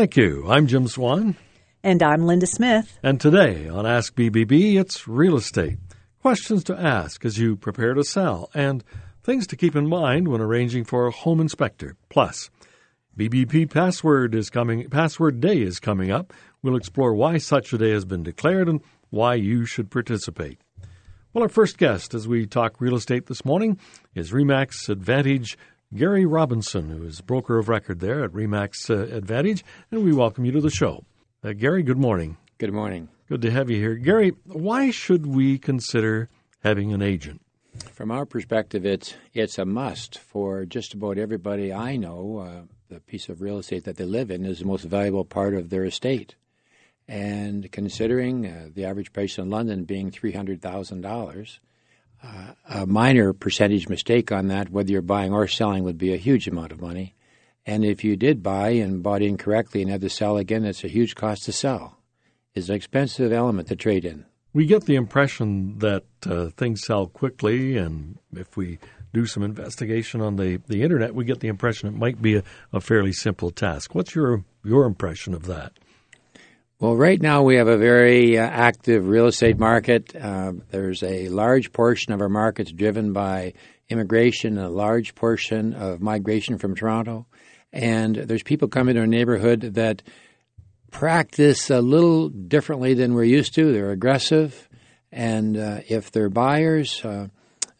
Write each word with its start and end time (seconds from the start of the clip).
Thank 0.00 0.16
you. 0.16 0.46
I'm 0.48 0.66
Jim 0.66 0.88
Swan. 0.88 1.36
And 1.82 2.02
I'm 2.02 2.24
Linda 2.24 2.46
Smith. 2.46 2.98
And 3.02 3.20
today 3.20 3.68
on 3.68 3.84
Ask 3.84 4.14
BBB, 4.14 4.80
it's 4.80 5.06
real 5.06 5.36
estate. 5.36 5.76
Questions 6.22 6.64
to 6.64 6.80
ask 6.80 7.22
as 7.26 7.36
you 7.36 7.54
prepare 7.54 7.92
to 7.92 8.02
sell 8.02 8.48
and 8.54 8.82
things 9.22 9.46
to 9.48 9.56
keep 9.56 9.76
in 9.76 9.86
mind 9.86 10.28
when 10.28 10.40
arranging 10.40 10.84
for 10.84 11.06
a 11.06 11.10
home 11.10 11.38
inspector. 11.38 11.96
Plus, 12.08 12.48
BBB 13.14 13.70
password 13.70 14.34
is 14.34 14.48
coming 14.48 14.88
password 14.88 15.38
day 15.38 15.60
is 15.60 15.78
coming 15.78 16.10
up. 16.10 16.32
We'll 16.62 16.76
explore 16.76 17.12
why 17.12 17.36
such 17.36 17.70
a 17.74 17.76
day 17.76 17.90
has 17.90 18.06
been 18.06 18.22
declared 18.22 18.70
and 18.70 18.80
why 19.10 19.34
you 19.34 19.66
should 19.66 19.90
participate. 19.90 20.62
Well, 21.34 21.42
our 21.42 21.50
first 21.50 21.76
guest 21.76 22.14
as 22.14 22.26
we 22.26 22.46
talk 22.46 22.80
real 22.80 22.96
estate 22.96 23.26
this 23.26 23.44
morning 23.44 23.78
is 24.14 24.32
Remax 24.32 24.88
Advantage 24.88 25.58
Gary 25.92 26.24
Robinson, 26.24 26.88
who 26.88 27.04
is 27.04 27.20
broker 27.20 27.58
of 27.58 27.68
record 27.68 27.98
there 27.98 28.22
at 28.22 28.30
Remax 28.30 28.88
uh, 28.90 29.12
Advantage, 29.12 29.64
and 29.90 30.04
we 30.04 30.12
welcome 30.12 30.44
you 30.44 30.52
to 30.52 30.60
the 30.60 30.70
show. 30.70 31.04
Uh, 31.42 31.52
Gary, 31.52 31.82
good 31.82 31.98
morning. 31.98 32.36
Good 32.58 32.72
morning. 32.72 33.08
Good 33.28 33.42
to 33.42 33.50
have 33.50 33.70
you 33.70 33.76
here. 33.76 33.96
Gary, 33.96 34.34
why 34.44 34.92
should 34.92 35.26
we 35.26 35.58
consider 35.58 36.28
having 36.62 36.92
an 36.92 37.02
agent? 37.02 37.40
From 37.92 38.12
our 38.12 38.24
perspective, 38.24 38.86
it's 38.86 39.14
it's 39.34 39.58
a 39.58 39.64
must 39.64 40.16
for 40.16 40.64
just 40.64 40.94
about 40.94 41.18
everybody 41.18 41.72
I 41.72 41.96
know. 41.96 42.38
Uh, 42.38 42.62
the 42.88 43.00
piece 43.00 43.28
of 43.28 43.40
real 43.40 43.58
estate 43.58 43.82
that 43.82 43.96
they 43.96 44.04
live 44.04 44.30
in 44.30 44.44
is 44.44 44.60
the 44.60 44.66
most 44.66 44.84
valuable 44.84 45.24
part 45.24 45.54
of 45.54 45.70
their 45.70 45.84
estate. 45.84 46.36
And 47.08 47.70
considering 47.72 48.46
uh, 48.46 48.68
the 48.72 48.84
average 48.84 49.12
price 49.12 49.38
in 49.38 49.50
London 49.50 49.82
being 49.82 50.12
three 50.12 50.32
hundred 50.32 50.62
thousand 50.62 51.00
dollars, 51.00 51.58
a 52.68 52.86
minor 52.86 53.32
percentage 53.32 53.88
mistake 53.88 54.30
on 54.30 54.48
that, 54.48 54.70
whether 54.70 54.90
you're 54.90 55.02
buying 55.02 55.32
or 55.32 55.46
selling, 55.48 55.84
would 55.84 55.98
be 55.98 56.12
a 56.12 56.18
huge 56.18 56.46
amount 56.46 56.72
of 56.72 56.80
money. 56.80 57.14
And 57.66 57.84
if 57.84 58.04
you 58.04 58.16
did 58.16 58.42
buy 58.42 58.70
and 58.70 59.02
bought 59.02 59.22
incorrectly 59.22 59.82
and 59.82 59.90
had 59.90 60.00
to 60.00 60.10
sell 60.10 60.36
again, 60.36 60.64
it's 60.64 60.84
a 60.84 60.88
huge 60.88 61.14
cost 61.14 61.44
to 61.44 61.52
sell. 61.52 61.98
It's 62.54 62.68
an 62.68 62.74
expensive 62.74 63.32
element 63.32 63.68
to 63.68 63.76
trade 63.76 64.04
in. 64.04 64.24
We 64.52 64.66
get 64.66 64.86
the 64.86 64.96
impression 64.96 65.78
that 65.78 66.04
uh, 66.26 66.48
things 66.56 66.82
sell 66.84 67.06
quickly, 67.06 67.76
and 67.76 68.18
if 68.34 68.56
we 68.56 68.80
do 69.12 69.26
some 69.26 69.44
investigation 69.44 70.20
on 70.20 70.36
the, 70.36 70.60
the 70.66 70.82
internet, 70.82 71.14
we 71.14 71.24
get 71.24 71.40
the 71.40 71.48
impression 71.48 71.88
it 71.88 71.96
might 71.96 72.20
be 72.20 72.36
a, 72.36 72.42
a 72.72 72.80
fairly 72.80 73.12
simple 73.12 73.50
task. 73.50 73.94
What's 73.94 74.14
your 74.14 74.44
your 74.64 74.84
impression 74.84 75.34
of 75.34 75.46
that? 75.46 75.72
Well, 76.80 76.96
right 76.96 77.20
now 77.20 77.42
we 77.42 77.56
have 77.56 77.68
a 77.68 77.76
very 77.76 78.38
uh, 78.38 78.42
active 78.42 79.06
real 79.06 79.26
estate 79.26 79.58
market. 79.58 80.16
Uh, 80.16 80.52
there's 80.70 81.02
a 81.02 81.28
large 81.28 81.74
portion 81.74 82.14
of 82.14 82.22
our 82.22 82.30
markets 82.30 82.72
driven 82.72 83.12
by 83.12 83.52
immigration, 83.90 84.56
a 84.56 84.70
large 84.70 85.14
portion 85.14 85.74
of 85.74 86.00
migration 86.00 86.56
from 86.56 86.74
Toronto, 86.74 87.26
and 87.70 88.16
there's 88.16 88.42
people 88.42 88.66
coming 88.68 88.94
to 88.94 89.02
our 89.02 89.06
neighborhood 89.06 89.60
that 89.74 90.02
practice 90.90 91.68
a 91.68 91.82
little 91.82 92.30
differently 92.30 92.94
than 92.94 93.12
we're 93.12 93.24
used 93.24 93.54
to. 93.56 93.74
They're 93.74 93.90
aggressive, 93.90 94.66
and 95.12 95.58
uh, 95.58 95.80
if 95.86 96.10
they're 96.12 96.30
buyers, 96.30 97.04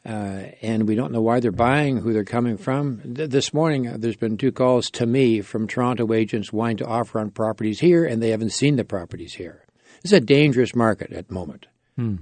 uh, 0.04 0.44
and 0.62 0.88
we 0.88 0.94
don't 0.94 1.12
know 1.12 1.20
why 1.20 1.40
they're 1.40 1.52
buying, 1.52 1.98
who 1.98 2.12
they're 2.12 2.24
coming 2.24 2.56
from. 2.56 3.00
this 3.04 3.52
morning, 3.52 3.86
uh, 3.86 3.96
there's 3.98 4.16
been 4.16 4.38
two 4.38 4.52
calls 4.52 4.90
to 4.90 5.06
me 5.06 5.40
from 5.42 5.66
Toronto 5.66 6.12
agents 6.12 6.52
wanting 6.52 6.78
to 6.78 6.86
offer 6.86 7.18
on 7.18 7.30
properties 7.30 7.80
here, 7.80 8.04
and 8.04 8.22
they 8.22 8.30
haven't 8.30 8.52
seen 8.52 8.76
the 8.76 8.84
properties 8.84 9.34
here. 9.34 9.64
It's 10.02 10.12
a 10.12 10.20
dangerous 10.20 10.74
market 10.74 11.12
at 11.12 11.28
the 11.28 11.34
moment. 11.34 11.66
Hmm. 11.96 12.16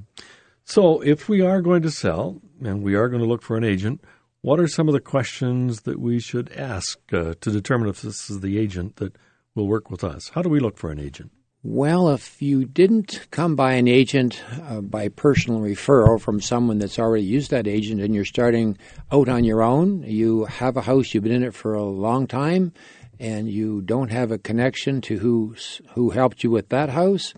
So, 0.65 1.01
if 1.01 1.29
we 1.29 1.41
are 1.41 1.63
going 1.63 1.83
to 1.83 1.91
sell 1.91 2.43
and 2.61 2.83
we 2.83 2.95
are 2.95 3.09
going 3.09 3.23
to 3.23 3.29
look 3.29 3.43
for 3.43 3.57
an 3.57 3.65
agent, 3.65 4.03
what 4.41 4.61
are 4.61 4.69
some 4.69 4.89
of 4.89 4.95
the 4.95 5.01
questions 5.01 5.83
that 5.83 6.01
we 6.01 6.21
should 6.21 6.53
ask 6.53 6.99
uh, 7.13 7.35
to 7.41 7.51
determine 7.51 7.89
if 7.89 8.03
this 8.03 8.29
is 8.29 8.41
the 8.41 8.59
agent 8.59 8.97
that 8.97 9.15
will 9.55 9.69
work 9.69 9.91
with 9.91 10.03
us? 10.03 10.31
How 10.31 10.43
do 10.43 10.49
we 10.49 10.61
look 10.61 10.77
for 10.77 10.91
an 10.91 10.99
agent? 10.99 11.31
Well, 11.71 12.09
if 12.09 12.41
you 12.41 12.65
didn't 12.65 13.27
come 13.31 13.55
by 13.55 13.75
an 13.75 13.89
agent 13.89 14.43
uh, 14.71 14.81
by 14.81 15.11
personal 15.11 15.61
referral 15.61 16.19
from 16.19 16.41
someone 16.41 16.79
that's 16.79 16.99
already 16.99 17.25
used 17.25 17.51
that 17.51 17.67
agent 17.67 18.01
and 18.01 18.15
you're 18.15 18.25
starting 18.25 18.79
out 19.13 19.29
on 19.29 19.45
your 19.45 19.63
own, 19.63 20.03
you 20.03 20.47
have 20.47 20.79
a 20.79 20.81
house, 20.81 21.13
you've 21.13 21.25
been 21.25 21.33
in 21.35 21.43
it 21.43 21.53
for 21.53 21.75
a 21.75 21.85
long 21.85 22.27
time, 22.27 22.73
and 23.21 23.51
you 23.51 23.83
don't 23.83 24.11
have 24.11 24.31
a 24.31 24.39
connection 24.39 25.03
to 25.03 25.19
who, 25.19 25.57
who 25.91 26.09
helped 26.09 26.43
you 26.43 26.51
with 26.51 26.71
that 26.71 26.89
house, 26.89 27.35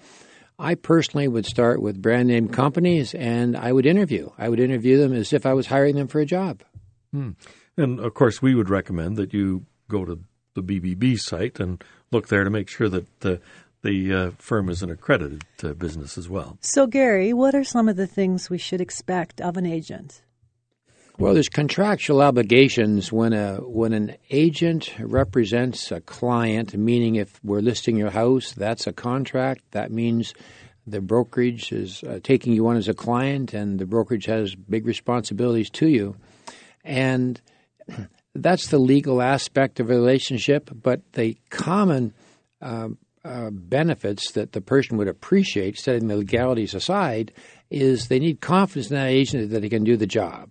I 0.61 0.77
personally 0.77 1.27
would 1.27 1.45
start 1.45 1.83
with 1.83 2.01
brand 2.01 2.29
name 2.29 2.51
companies 2.51 3.15
and 3.15 3.57
I 3.57 3.73
would 3.73 3.85
interview. 3.85 4.31
I 4.39 4.49
would 4.49 4.61
interview 4.61 4.97
them 4.97 5.13
as 5.13 5.33
if 5.33 5.45
I 5.45 5.55
was 5.55 5.67
hiring 5.67 5.97
them 5.97 6.07
for 6.07 6.21
a 6.21 6.25
job. 6.25 6.63
Hmm. 7.13 7.31
And 7.77 7.99
of 7.99 8.15
course, 8.15 8.41
we 8.41 8.55
would 8.55 8.71
recommend 8.71 9.17
that 9.17 9.35
you 9.35 9.67
go 9.89 10.05
to 10.05 10.21
the 10.55 10.63
BBB 10.63 11.19
site 11.19 11.59
and 11.59 11.83
look 12.13 12.29
there 12.29 12.45
to 12.45 12.51
make 12.51 12.69
sure 12.69 12.89
that 12.89 13.21
the 13.21 13.41
the 13.83 14.15
uh, 14.15 14.31
firm 14.39 14.69
is 14.69 14.83
an 14.83 14.91
accredited 14.91 15.45
uh, 15.63 15.73
business 15.73 16.19
as 16.19 16.29
well. 16.29 16.59
So, 16.61 16.87
Gary, 16.87 17.33
what 17.33 17.55
are 17.55 17.65
some 17.65 17.89
of 17.89 17.97
the 17.97 18.07
things 18.07 18.51
we 18.51 18.59
should 18.59 18.81
expect 18.81 19.41
of 19.41 19.57
an 19.57 19.67
agent? 19.67 20.23
Well, 21.19 21.35
there's 21.35 21.51
contractual 21.51 22.23
obligations 22.23 23.13
when 23.13 23.35
a 23.35 23.57
when 23.57 23.93
an 23.93 24.17
agent 24.31 24.95
represents 24.99 25.93
a 25.93 26.01
client. 26.01 26.75
Meaning, 26.75 27.17
if 27.17 27.39
we're 27.45 27.61
listing 27.61 27.97
your 27.97 28.11
house, 28.11 28.53
that's 28.53 28.87
a 28.87 28.93
contract. 28.93 29.63
That 29.73 29.91
means 29.91 30.33
the 30.87 31.03
brokerage 31.03 31.73
is 31.73 32.03
uh, 32.05 32.21
taking 32.23 32.55
you 32.55 32.67
on 32.69 32.79
as 32.79 32.89
a 32.89 32.95
client, 32.95 33.53
and 33.53 33.79
the 33.79 33.85
brokerage 33.85 34.25
has 34.27 34.55
big 34.55 34.87
responsibilities 34.87 35.69
to 35.71 35.89
you. 35.89 36.17
And 36.85 37.39
that's 38.35 38.69
the 38.69 38.79
legal 38.79 39.21
aspect 39.21 39.79
of 39.79 39.91
a 39.91 39.95
relationship. 39.95 40.71
But 40.73 41.03
the 41.13 41.37
common 41.51 42.15
uh, 42.63 42.89
uh, 43.25 43.51
benefits 43.51 44.33
that 44.33 44.53
the 44.53 44.61
person 44.61 44.97
would 44.97 45.09
appreciate, 45.09 45.79
setting 45.79 46.09
the 46.09 46.17
legalities 46.17 46.75
aside, 46.75 47.33
is 47.71 48.09
they 48.09 48.19
need 48.19 48.41
confidence 48.41 48.91
in 48.91 48.97
that 48.97 49.09
agent 49.09 49.51
that 49.51 49.63
he 49.63 49.69
can 49.69 49.85
do 49.85 49.97
the 49.97 50.07
job. 50.07 50.51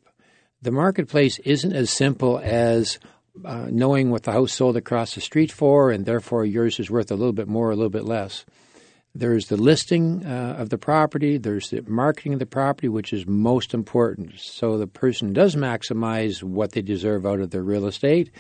The 0.61 0.71
marketplace 0.71 1.39
isn't 1.39 1.73
as 1.73 1.89
simple 1.89 2.39
as 2.43 2.99
uh, 3.45 3.67
knowing 3.69 4.11
what 4.11 4.23
the 4.23 4.33
house 4.33 4.53
sold 4.53 4.77
across 4.77 5.15
the 5.15 5.21
street 5.21 5.51
for, 5.51 5.91
and 5.91 6.05
therefore 6.05 6.45
yours 6.45 6.79
is 6.79 6.91
worth 6.91 7.11
a 7.11 7.15
little 7.15 7.33
bit 7.33 7.47
more, 7.47 7.71
a 7.71 7.75
little 7.75 7.89
bit 7.89 8.05
less. 8.05 8.45
There's 9.15 9.47
the 9.47 9.57
listing 9.57 10.23
uh, 10.25 10.55
of 10.59 10.69
the 10.69 10.77
property, 10.77 11.37
there's 11.37 11.71
the 11.71 11.81
marketing 11.87 12.33
of 12.33 12.39
the 12.39 12.45
property, 12.45 12.87
which 12.87 13.11
is 13.11 13.25
most 13.25 13.73
important. 13.73 14.39
So 14.39 14.77
the 14.77 14.87
person 14.87 15.33
does 15.33 15.55
maximize 15.55 16.43
what 16.43 16.73
they 16.73 16.81
deserve 16.81 17.25
out 17.25 17.39
of 17.39 17.49
their 17.49 17.63
real 17.63 17.87
estate. 17.87 18.31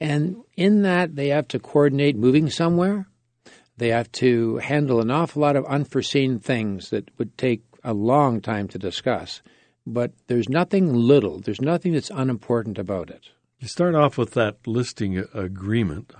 And 0.00 0.42
in 0.56 0.82
that, 0.82 1.14
they 1.14 1.28
have 1.28 1.46
to 1.48 1.58
coordinate 1.58 2.16
moving 2.16 2.50
somewhere 2.50 3.06
they 3.76 3.88
have 3.88 4.10
to 4.12 4.56
handle 4.58 5.00
an 5.00 5.10
awful 5.10 5.42
lot 5.42 5.56
of 5.56 5.66
unforeseen 5.66 6.38
things 6.38 6.90
that 6.90 7.10
would 7.18 7.36
take 7.36 7.62
a 7.84 7.94
long 7.94 8.40
time 8.40 8.68
to 8.68 8.78
discuss. 8.78 9.42
But 9.86 10.12
there's 10.26 10.48
nothing 10.48 10.92
little, 10.92 11.40
there's 11.40 11.60
nothing 11.60 11.92
that's 11.92 12.10
unimportant 12.10 12.78
about 12.78 13.10
it. 13.10 13.30
You 13.60 13.68
start 13.68 13.94
off 13.94 14.18
with 14.18 14.32
that 14.32 14.66
listing 14.66 15.24
agreement. 15.32 16.12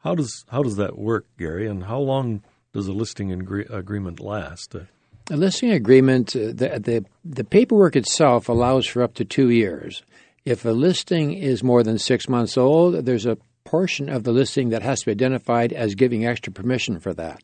How 0.00 0.14
does 0.14 0.44
how 0.48 0.62
does 0.62 0.76
that 0.76 0.98
work, 0.98 1.26
Gary? 1.38 1.66
And 1.66 1.84
how 1.84 1.98
long 1.98 2.42
does 2.72 2.86
a 2.86 2.92
listing 2.92 3.32
agreement 3.32 4.20
last? 4.20 4.74
A 4.74 5.36
listing 5.36 5.70
agreement, 5.70 6.36
uh, 6.36 6.48
the, 6.48 6.80
the 6.82 7.04
the 7.24 7.44
paperwork 7.44 7.96
itself 7.96 8.48
allows 8.48 8.86
for 8.86 9.02
up 9.02 9.14
to 9.14 9.24
two 9.24 9.48
years. 9.48 10.02
If 10.44 10.64
a 10.66 10.70
listing 10.70 11.32
is 11.32 11.64
more 11.64 11.82
than 11.82 11.98
six 11.98 12.28
months 12.28 12.58
old, 12.58 13.06
there's 13.06 13.24
a 13.24 13.38
portion 13.64 14.08
of 14.08 14.24
the 14.24 14.32
listing 14.32 14.68
that 14.68 14.82
has 14.82 15.00
to 15.00 15.06
be 15.06 15.12
identified 15.12 15.72
as 15.72 15.94
giving 15.94 16.26
extra 16.26 16.52
permission 16.52 17.00
for 17.00 17.14
that. 17.14 17.42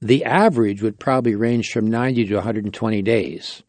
The 0.00 0.24
average 0.24 0.82
would 0.82 0.98
probably 0.98 1.34
range 1.34 1.70
from 1.72 1.86
90 1.86 2.26
to 2.26 2.34
120 2.36 3.02
days. 3.02 3.62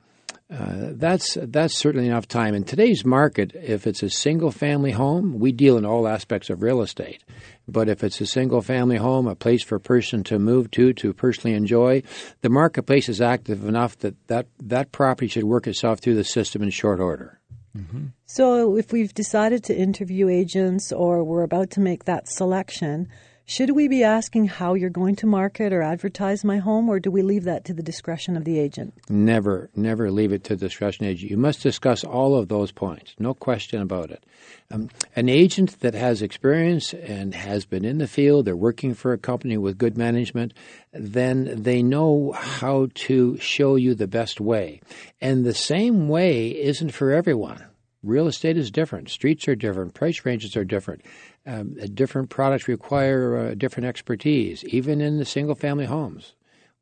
Uh, 0.49 0.91
that's 0.93 1.37
that's 1.41 1.77
certainly 1.77 2.07
enough 2.07 2.25
time. 2.25 2.55
In 2.55 2.63
today's 2.63 3.03
market, 3.03 3.51
if 3.53 3.85
it's 3.85 4.01
a 4.01 4.09
single 4.09 4.49
family 4.49 4.91
home, 4.91 5.39
we 5.39 5.51
deal 5.51 5.77
in 5.77 5.85
all 5.85 6.07
aspects 6.07 6.49
of 6.49 6.61
real 6.61 6.81
estate. 6.81 7.21
But 7.67 7.89
if 7.89 8.01
it's 8.01 8.21
a 8.21 8.25
single 8.25 8.61
family 8.61 8.95
home, 8.95 9.27
a 9.27 9.35
place 9.35 9.61
for 9.61 9.75
a 9.75 9.81
person 9.81 10.23
to 10.25 10.39
move 10.39 10.71
to 10.71 10.93
to 10.93 11.13
personally 11.13 11.57
enjoy, 11.57 12.03
the 12.41 12.49
marketplace 12.49 13.09
is 13.09 13.19
active 13.19 13.65
enough 13.65 13.97
that 13.99 14.15
that, 14.27 14.47
that 14.63 14.93
property 14.93 15.27
should 15.27 15.43
work 15.43 15.67
itself 15.67 15.99
through 15.99 16.15
the 16.15 16.23
system 16.23 16.63
in 16.63 16.69
short 16.69 17.01
order. 17.01 17.41
Mm-hmm. 17.77 18.05
So, 18.25 18.75
if 18.75 18.91
we've 18.91 19.13
decided 19.13 19.63
to 19.65 19.77
interview 19.77 20.27
agents 20.29 20.91
or 20.91 21.23
we're 21.23 21.43
about 21.43 21.69
to 21.71 21.79
make 21.79 22.05
that 22.05 22.27
selection, 22.27 23.07
should 23.49 23.71
we 23.71 23.87
be 23.87 24.03
asking 24.03 24.47
how 24.47 24.73
you're 24.73 24.89
going 24.89 25.15
to 25.15 25.25
market 25.25 25.71
or 25.71 25.81
advertise 25.81 26.43
my 26.43 26.57
home, 26.57 26.89
or 26.89 26.99
do 26.99 27.09
we 27.09 27.21
leave 27.21 27.45
that 27.45 27.63
to 27.63 27.73
the 27.73 27.81
discretion 27.81 28.35
of 28.35 28.43
the 28.43 28.59
agent? 28.59 28.93
Never, 29.07 29.69
never 29.73 30.11
leave 30.11 30.33
it 30.33 30.43
to 30.43 30.57
the 30.57 30.67
discretion 30.67 31.05
of 31.05 31.07
the 31.07 31.13
agent. 31.13 31.31
You 31.31 31.37
must 31.37 31.63
discuss 31.63 32.03
all 32.03 32.35
of 32.35 32.49
those 32.49 32.73
points, 32.73 33.15
no 33.19 33.33
question 33.33 33.81
about 33.81 34.11
it. 34.11 34.25
Um, 34.69 34.89
an 35.15 35.29
agent 35.29 35.79
that 35.79 35.93
has 35.93 36.21
experience 36.21 36.93
and 36.93 37.33
has 37.33 37.65
been 37.65 37.85
in 37.85 37.99
the 37.99 38.07
field, 38.07 38.43
they're 38.43 38.57
working 38.57 38.93
for 38.93 39.13
a 39.13 39.17
company 39.17 39.55
with 39.55 39.77
good 39.77 39.97
management, 39.97 40.53
then 40.91 41.63
they 41.63 41.81
know 41.81 42.33
how 42.33 42.89
to 42.93 43.37
show 43.37 43.77
you 43.77 43.95
the 43.95 44.07
best 44.07 44.41
way. 44.41 44.81
And 45.21 45.45
the 45.45 45.53
same 45.53 46.09
way 46.09 46.49
isn't 46.49 46.91
for 46.91 47.13
everyone. 47.13 47.63
Real 48.03 48.27
estate 48.27 48.57
is 48.57 48.71
different. 48.71 49.09
Streets 49.09 49.47
are 49.47 49.55
different. 49.55 49.93
Price 49.93 50.23
ranges 50.23 50.55
are 50.55 50.63
different. 50.63 51.01
Um, 51.47 51.75
different 51.93 52.29
products 52.29 52.67
require 52.67 53.37
uh, 53.37 53.53
different 53.53 53.87
expertise, 53.87 54.65
even 54.65 54.99
in 54.99 55.17
the 55.17 55.23
single 55.23 55.55
family 55.55 55.85
homes. 55.85 56.33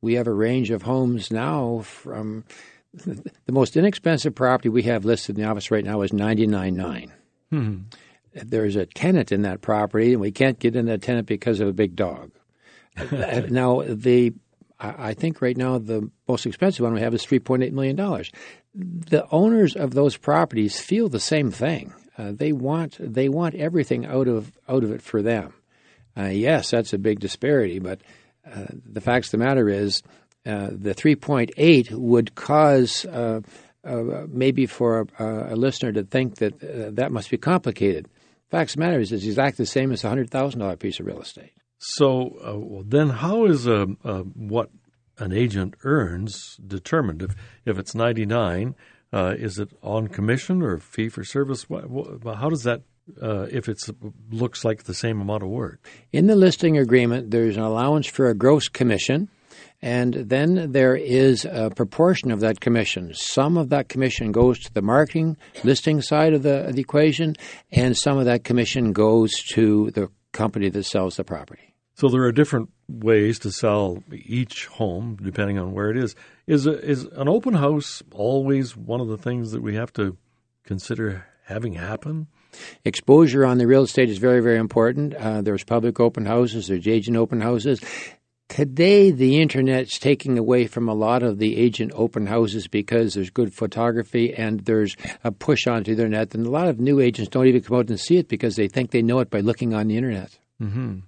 We 0.01 0.15
have 0.15 0.25
a 0.25 0.33
range 0.33 0.71
of 0.71 0.81
homes 0.81 1.29
now 1.29 1.81
from 1.83 2.45
the 2.93 3.51
most 3.51 3.77
inexpensive 3.77 4.33
property 4.33 4.69
we 4.69 4.83
have 4.83 5.05
listed 5.05 5.37
in 5.37 5.43
the 5.43 5.47
office 5.49 5.69
right 5.69 5.85
now 5.85 6.01
is 6.01 6.11
ninety 6.11 6.47
nine 6.47 6.75
nine. 6.75 7.13
Hmm. 7.51 7.77
There's 8.33 8.75
a 8.75 8.87
tenant 8.87 9.31
in 9.31 9.43
that 9.43 9.61
property, 9.61 10.13
and 10.13 10.21
we 10.21 10.31
can't 10.31 10.59
get 10.59 10.75
in 10.75 10.87
that 10.87 11.03
tenant 11.03 11.27
because 11.27 11.59
of 11.59 11.67
a 11.67 11.73
big 11.73 11.95
dog. 11.95 12.31
now, 13.11 13.83
the 13.87 14.33
I 14.79 15.13
think 15.13 15.41
right 15.41 15.55
now 15.55 15.77
the 15.77 16.09
most 16.27 16.45
expensive 16.45 16.83
one 16.83 16.93
we 16.93 17.01
have 17.01 17.13
is 17.13 17.23
three 17.23 17.39
point 17.39 17.63
eight 17.63 17.73
million 17.73 17.95
dollars. 17.95 18.31
The 18.73 19.27
owners 19.29 19.75
of 19.75 19.93
those 19.93 20.17
properties 20.17 20.79
feel 20.79 21.07
the 21.07 21.19
same 21.19 21.51
thing. 21.51 21.93
Uh, 22.17 22.31
they 22.33 22.51
want 22.51 22.97
they 22.99 23.29
want 23.29 23.55
everything 23.55 24.05
out 24.05 24.27
of 24.27 24.51
out 24.67 24.83
of 24.83 24.91
it 24.91 25.01
for 25.01 25.21
them. 25.21 25.53
Uh, 26.17 26.25
yes, 26.25 26.71
that's 26.71 26.93
a 26.93 26.97
big 26.97 27.19
disparity, 27.19 27.79
but 27.79 27.99
uh, 28.49 28.65
the 28.85 29.01
facts 29.01 29.27
of 29.27 29.39
the 29.39 29.45
matter 29.45 29.67
is 29.67 30.01
uh, 30.45 30.69
the 30.71 30.93
3.8 30.93 31.91
would 31.91 32.35
cause 32.35 33.05
uh, 33.05 33.41
uh, 33.83 34.25
maybe 34.29 34.65
for 34.65 35.07
a, 35.19 35.53
a, 35.53 35.55
listener 35.55 35.91
to 35.91 36.03
think 36.03 36.35
that 36.35 36.95
that 36.95 37.11
must 37.11 37.29
be 37.29 37.37
complicated. 37.37 38.07
Facts 38.49 38.73
of 38.73 38.77
the 38.77 38.85
matter 38.85 38.99
is 38.99 39.11
it's 39.11 39.25
exactly 39.25 39.63
the 39.63 39.67
same 39.67 39.91
as 39.91 40.03
a 40.03 40.09
hundred 40.09 40.29
thousand 40.29 40.59
dollar 40.59 40.75
piece 40.77 40.99
of 40.99 41.05
real 41.05 41.21
estate. 41.21 41.51
So 41.77 42.37
well, 42.43 42.83
then, 42.87 43.09
how 43.09 43.45
is 43.45 43.67
what 43.67 44.69
an 45.17 45.33
agent 45.33 45.75
earns 45.83 46.57
determined? 46.65 47.21
If 47.21 47.35
if 47.65 47.77
it's 47.77 47.93
ninety 47.93 48.25
nine, 48.25 48.75
is 49.15 49.59
it 49.59 49.69
on 49.81 50.07
commission 50.07 50.61
or 50.61 50.77
fee 50.79 51.09
for 51.09 51.23
service? 51.23 51.65
How 51.69 52.49
does 52.49 52.63
that 52.63 52.81
uh, 53.21 53.47
if 53.51 53.69
it 53.69 53.81
looks 54.31 54.65
like 54.65 54.83
the 54.83 54.93
same 54.93 55.21
amount 55.21 55.43
of 55.43 55.49
work. 55.49 55.79
In 56.11 56.27
the 56.27 56.35
listing 56.35 56.77
agreement, 56.77 57.31
there's 57.31 57.57
an 57.57 57.63
allowance 57.63 58.07
for 58.07 58.29
a 58.29 58.33
gross 58.33 58.67
commission, 58.67 59.29
and 59.81 60.13
then 60.13 60.71
there 60.71 60.95
is 60.95 61.45
a 61.45 61.69
proportion 61.69 62.31
of 62.31 62.39
that 62.39 62.59
commission. 62.59 63.13
Some 63.13 63.57
of 63.57 63.69
that 63.69 63.89
commission 63.89 64.31
goes 64.31 64.59
to 64.59 64.73
the 64.73 64.81
marketing, 64.81 65.37
listing 65.63 66.01
side 66.01 66.33
of 66.33 66.43
the, 66.43 66.67
of 66.67 66.75
the 66.75 66.81
equation, 66.81 67.35
and 67.71 67.95
some 67.95 68.17
of 68.17 68.25
that 68.25 68.43
commission 68.43 68.93
goes 68.93 69.33
to 69.51 69.91
the 69.91 70.09
company 70.31 70.69
that 70.69 70.83
sells 70.83 71.17
the 71.17 71.23
property. 71.23 71.74
So 71.95 72.09
there 72.09 72.23
are 72.23 72.31
different 72.33 72.69
ways 72.89 73.39
to 73.39 73.51
sell 73.51 74.03
each 74.11 74.67
home 74.67 75.17
depending 75.21 75.57
on 75.57 75.71
where 75.71 75.89
it 75.89 75.97
is. 75.97 76.13
Is 76.45 76.67
a, 76.67 76.77
is 76.79 77.05
an 77.05 77.29
open 77.29 77.53
house 77.53 78.03
always 78.13 78.75
one 78.75 78.99
of 78.99 79.07
the 79.07 79.17
things 79.17 79.51
that 79.51 79.61
we 79.61 79.75
have 79.75 79.93
to 79.93 80.17
consider 80.65 81.25
having 81.45 81.73
happen? 81.73 82.27
Exposure 82.83 83.45
on 83.45 83.57
the 83.57 83.67
real 83.67 83.83
estate 83.83 84.09
is 84.09 84.17
very, 84.17 84.41
very 84.41 84.57
important. 84.57 85.15
Uh, 85.15 85.41
there's 85.41 85.63
public 85.63 85.99
open 85.99 86.25
houses, 86.25 86.67
there's 86.67 86.87
agent 86.87 87.17
open 87.17 87.41
houses. 87.41 87.81
Today, 88.47 89.09
the 89.09 89.41
internet's 89.41 89.97
taking 89.97 90.37
away 90.37 90.67
from 90.67 90.87
a 90.87 90.93
lot 90.93 91.23
of 91.23 91.39
the 91.39 91.57
agent 91.57 91.91
open 91.95 92.27
houses 92.27 92.67
because 92.67 93.13
there's 93.13 93.31
good 93.31 93.53
photography 93.53 94.33
and 94.33 94.59
there's 94.61 94.95
a 95.23 95.31
push 95.31 95.65
onto 95.65 95.95
the 95.95 96.03
internet. 96.03 96.35
And 96.35 96.45
a 96.45 96.51
lot 96.51 96.67
of 96.67 96.79
new 96.79 96.99
agents 96.99 97.29
don't 97.29 97.47
even 97.47 97.63
come 97.63 97.77
out 97.77 97.89
and 97.89 97.99
see 97.99 98.17
it 98.17 98.27
because 98.27 98.55
they 98.55 98.67
think 98.67 98.91
they 98.91 99.01
know 99.01 99.19
it 99.19 99.31
by 99.31 99.39
looking 99.39 99.73
on 99.73 99.87
the 99.87 99.97
internet. 99.97 100.37
Mm-hmm. 100.61 100.99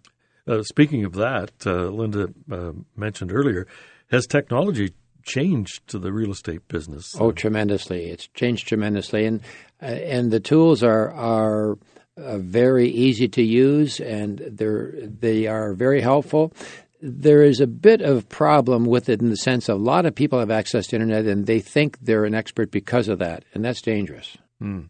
Uh, 0.47 0.63
speaking 0.63 1.03
of 1.03 1.13
that, 1.13 1.51
uh, 1.65 1.88
Linda 1.89 2.29
uh, 2.51 2.71
mentioned 2.95 3.31
earlier, 3.33 3.67
has 4.11 4.25
technology 4.25 4.94
changed 5.23 5.85
to 5.88 5.99
the 5.99 6.13
real 6.13 6.31
estate 6.31 6.67
business? 6.67 7.15
Oh, 7.19 7.31
tremendously! 7.31 8.09
It's 8.09 8.27
changed 8.27 8.67
tremendously, 8.67 9.25
and 9.25 9.41
uh, 9.81 9.85
and 9.85 10.31
the 10.31 10.39
tools 10.39 10.83
are 10.83 11.11
are 11.11 11.77
uh, 12.17 12.38
very 12.38 12.88
easy 12.88 13.27
to 13.27 13.44
use, 13.44 13.99
and 13.99 14.39
they're 14.39 14.94
they 15.01 15.47
are 15.47 15.73
very 15.73 16.01
helpful. 16.01 16.53
There 17.01 17.43
is 17.43 17.59
a 17.59 17.67
bit 17.67 18.01
of 18.01 18.27
problem 18.27 18.85
with 18.85 19.09
it 19.09 19.21
in 19.21 19.29
the 19.29 19.38
sense 19.38 19.69
of 19.69 19.79
a 19.79 19.83
lot 19.83 20.07
of 20.07 20.15
people 20.15 20.39
have 20.39 20.50
access 20.50 20.88
to 20.88 20.95
internet 20.95 21.25
and 21.27 21.45
they 21.45 21.59
think 21.59 22.00
they're 22.01 22.25
an 22.25 22.33
expert 22.33 22.71
because 22.71 23.07
of 23.07 23.19
that, 23.19 23.43
and 23.53 23.63
that's 23.63 23.81
dangerous. 23.81 24.35
Mm. 24.59 24.89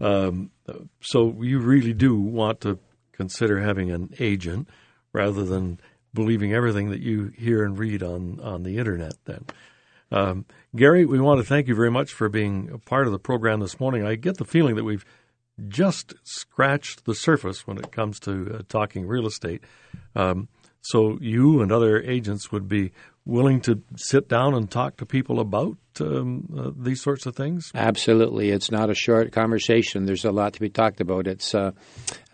Um, 0.00 0.50
so 1.00 1.34
you 1.40 1.58
really 1.58 1.92
do 1.92 2.14
want 2.14 2.60
to 2.60 2.78
consider 3.12 3.60
having 3.60 3.90
an 3.90 4.14
agent 4.20 4.68
rather 5.12 5.44
than 5.44 5.80
believing 6.12 6.52
everything 6.52 6.90
that 6.90 7.00
you 7.00 7.32
hear 7.36 7.64
and 7.64 7.78
read 7.78 8.02
on 8.02 8.40
on 8.40 8.62
the 8.62 8.78
internet. 8.78 9.12
Then. 9.24 9.44
Um, 10.12 10.44
Gary, 10.74 11.04
we 11.04 11.20
want 11.20 11.40
to 11.40 11.46
thank 11.46 11.68
you 11.68 11.74
very 11.74 11.90
much 11.90 12.12
for 12.12 12.28
being 12.28 12.70
a 12.72 12.78
part 12.78 13.06
of 13.06 13.12
the 13.12 13.18
program 13.18 13.60
this 13.60 13.78
morning. 13.78 14.04
I 14.04 14.16
get 14.16 14.38
the 14.38 14.44
feeling 14.44 14.74
that 14.74 14.84
we've 14.84 15.04
just 15.68 16.14
scratched 16.24 17.04
the 17.04 17.14
surface 17.14 17.66
when 17.66 17.78
it 17.78 17.92
comes 17.92 18.18
to 18.20 18.56
uh, 18.58 18.62
talking 18.68 19.06
real 19.06 19.26
estate. 19.26 19.62
Um, 20.16 20.48
so 20.80 21.18
you 21.20 21.60
and 21.60 21.70
other 21.70 22.00
agents 22.00 22.50
would 22.50 22.66
be 22.66 22.92
willing 23.26 23.60
to 23.60 23.82
sit 23.96 24.28
down 24.28 24.54
and 24.54 24.70
talk 24.70 24.96
to 24.96 25.06
people 25.06 25.38
about 25.38 25.76
um, 26.00 26.48
uh, 26.58 26.70
these 26.74 27.02
sorts 27.02 27.26
of 27.26 27.36
things? 27.36 27.70
Absolutely. 27.74 28.50
It's 28.50 28.70
not 28.70 28.90
a 28.90 28.94
short 28.94 29.32
conversation. 29.32 30.06
There's 30.06 30.24
a 30.24 30.32
lot 30.32 30.54
to 30.54 30.60
be 30.60 30.70
talked 30.70 31.00
about. 31.00 31.26
It's 31.26 31.54
uh, 31.54 31.72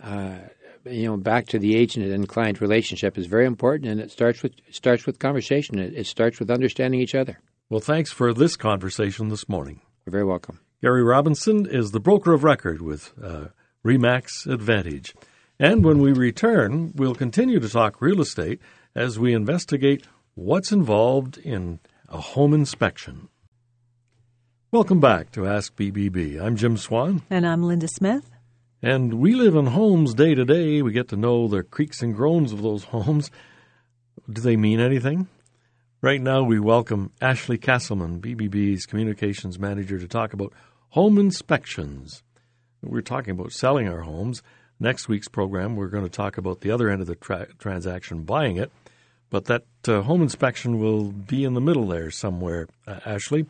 uh, 0.02 0.38
you 0.88 1.06
know 1.06 1.16
back 1.16 1.46
to 1.48 1.58
the 1.58 1.76
agent 1.76 2.06
and 2.06 2.28
client 2.28 2.60
relationship 2.60 3.18
is 3.18 3.26
very 3.26 3.46
important, 3.46 3.90
and 3.90 4.00
it 4.00 4.10
starts 4.10 4.42
with 4.42 4.52
it 4.66 4.74
starts 4.74 5.06
with 5.06 5.18
conversation. 5.18 5.78
It, 5.78 5.94
it 5.94 6.06
starts 6.06 6.38
with 6.38 6.50
understanding 6.50 7.00
each 7.00 7.14
other. 7.14 7.38
Well, 7.68 7.80
thanks 7.80 8.12
for 8.12 8.32
this 8.32 8.56
conversation 8.56 9.28
this 9.28 9.48
morning. 9.48 9.80
You're 10.04 10.12
very 10.12 10.24
welcome. 10.24 10.60
Gary 10.82 11.02
Robinson 11.02 11.66
is 11.66 11.90
the 11.90 12.00
broker 12.00 12.32
of 12.32 12.44
record 12.44 12.80
with 12.80 13.12
uh, 13.22 13.46
Remax 13.84 14.46
Advantage. 14.46 15.14
And 15.58 15.84
when 15.84 15.98
we 15.98 16.12
return, 16.12 16.92
we'll 16.94 17.14
continue 17.14 17.58
to 17.58 17.68
talk 17.68 18.00
real 18.00 18.20
estate 18.20 18.60
as 18.94 19.18
we 19.18 19.32
investigate 19.32 20.06
what's 20.34 20.70
involved 20.70 21.38
in 21.38 21.80
a 22.08 22.20
home 22.20 22.52
inspection. 22.52 23.28
Welcome 24.70 25.00
back 25.00 25.32
to 25.32 25.46
Ask 25.46 25.74
BBB. 25.76 26.40
I'm 26.40 26.56
Jim 26.56 26.76
Swan. 26.76 27.22
And 27.30 27.46
I'm 27.46 27.62
Linda 27.62 27.88
Smith. 27.88 28.35
And 28.86 29.14
we 29.14 29.34
live 29.34 29.56
in 29.56 29.66
homes 29.66 30.14
day 30.14 30.36
to 30.36 30.44
day. 30.44 30.80
We 30.80 30.92
get 30.92 31.08
to 31.08 31.16
know 31.16 31.48
the 31.48 31.64
creaks 31.64 32.02
and 32.02 32.14
groans 32.14 32.52
of 32.52 32.62
those 32.62 32.84
homes. 32.94 33.32
Do 34.30 34.40
they 34.40 34.56
mean 34.56 34.78
anything? 34.78 35.26
Right 36.00 36.20
now, 36.20 36.44
we 36.44 36.60
welcome 36.60 37.10
Ashley 37.20 37.58
Castleman, 37.58 38.20
BBB's 38.20 38.86
communications 38.86 39.58
manager, 39.58 39.98
to 39.98 40.06
talk 40.06 40.32
about 40.32 40.52
home 40.90 41.18
inspections. 41.18 42.22
We're 42.80 43.00
talking 43.00 43.32
about 43.32 43.50
selling 43.50 43.88
our 43.88 44.02
homes. 44.02 44.40
Next 44.78 45.08
week's 45.08 45.26
program, 45.26 45.74
we're 45.74 45.88
going 45.88 46.04
to 46.04 46.08
talk 46.08 46.38
about 46.38 46.60
the 46.60 46.70
other 46.70 46.88
end 46.88 47.00
of 47.00 47.08
the 47.08 47.16
tra- 47.16 47.52
transaction, 47.58 48.22
buying 48.22 48.56
it. 48.56 48.70
But 49.30 49.46
that 49.46 49.64
uh, 49.88 50.02
home 50.02 50.22
inspection 50.22 50.78
will 50.78 51.10
be 51.10 51.42
in 51.42 51.54
the 51.54 51.60
middle 51.60 51.88
there 51.88 52.12
somewhere, 52.12 52.68
uh, 52.86 53.00
Ashley. 53.04 53.46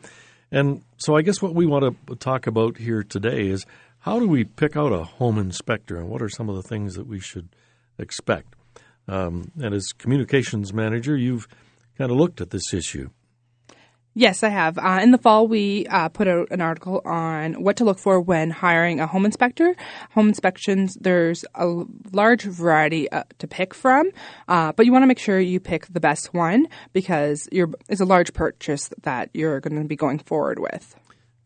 And 0.51 0.81
so 0.97 1.15
I 1.15 1.21
guess 1.21 1.43
what 1.43 1.53
we 1.53 1.67
want 1.67 1.95
to 2.07 2.15
talk 2.15 2.47
about 2.47 2.77
here 2.77 3.03
today 3.03 3.49
is 3.49 3.67
how 4.07 4.19
do 4.19 4.27
we 4.29 4.45
pick 4.45 4.77
out 4.77 4.93
a 4.93 5.03
home 5.03 5.37
inspector 5.37 5.97
and 5.97 6.07
what 6.07 6.21
are 6.21 6.29
some 6.29 6.47
of 6.47 6.55
the 6.55 6.61
things 6.61 6.95
that 6.95 7.05
we 7.05 7.19
should 7.19 7.49
expect? 7.99 8.55
Um, 9.05 9.51
and 9.61 9.73
as 9.75 9.87
communications 9.87 10.71
manager, 10.73 11.17
you've 11.17 11.45
kind 11.97 12.09
of 12.09 12.15
looked 12.15 12.39
at 12.39 12.51
this 12.51 12.73
issue. 12.73 13.09
Yes, 14.13 14.43
I 14.43 14.47
have. 14.47 14.77
Uh, 14.77 15.01
in 15.03 15.11
the 15.11 15.17
fall, 15.17 15.45
we 15.45 15.87
uh, 15.87 16.07
put 16.07 16.29
out 16.29 16.47
an 16.51 16.61
article 16.61 17.01
on 17.03 17.61
what 17.61 17.75
to 17.77 17.83
look 17.83 17.99
for 17.99 18.21
when 18.21 18.49
hiring 18.49 19.01
a 19.01 19.07
home 19.07 19.25
inspector. 19.25 19.75
Home 20.11 20.29
inspections, 20.29 20.97
there's 21.01 21.43
a 21.55 21.83
large 22.13 22.43
variety 22.43 23.11
uh, 23.11 23.25
to 23.39 23.45
pick 23.45 23.73
from, 23.73 24.09
uh, 24.47 24.71
but 24.71 24.85
you 24.85 24.93
want 24.93 25.03
to 25.03 25.07
make 25.07 25.19
sure 25.19 25.37
you 25.37 25.59
pick 25.59 25.85
the 25.87 25.99
best 25.99 26.33
one 26.33 26.69
because 26.93 27.49
it's 27.51 27.99
a 27.99 28.05
large 28.05 28.33
purchase 28.33 28.89
that 29.03 29.31
you're 29.33 29.59
going 29.59 29.81
to 29.81 29.85
be 29.85 29.97
going 29.97 30.19
forward 30.19 30.59
with. 30.59 30.95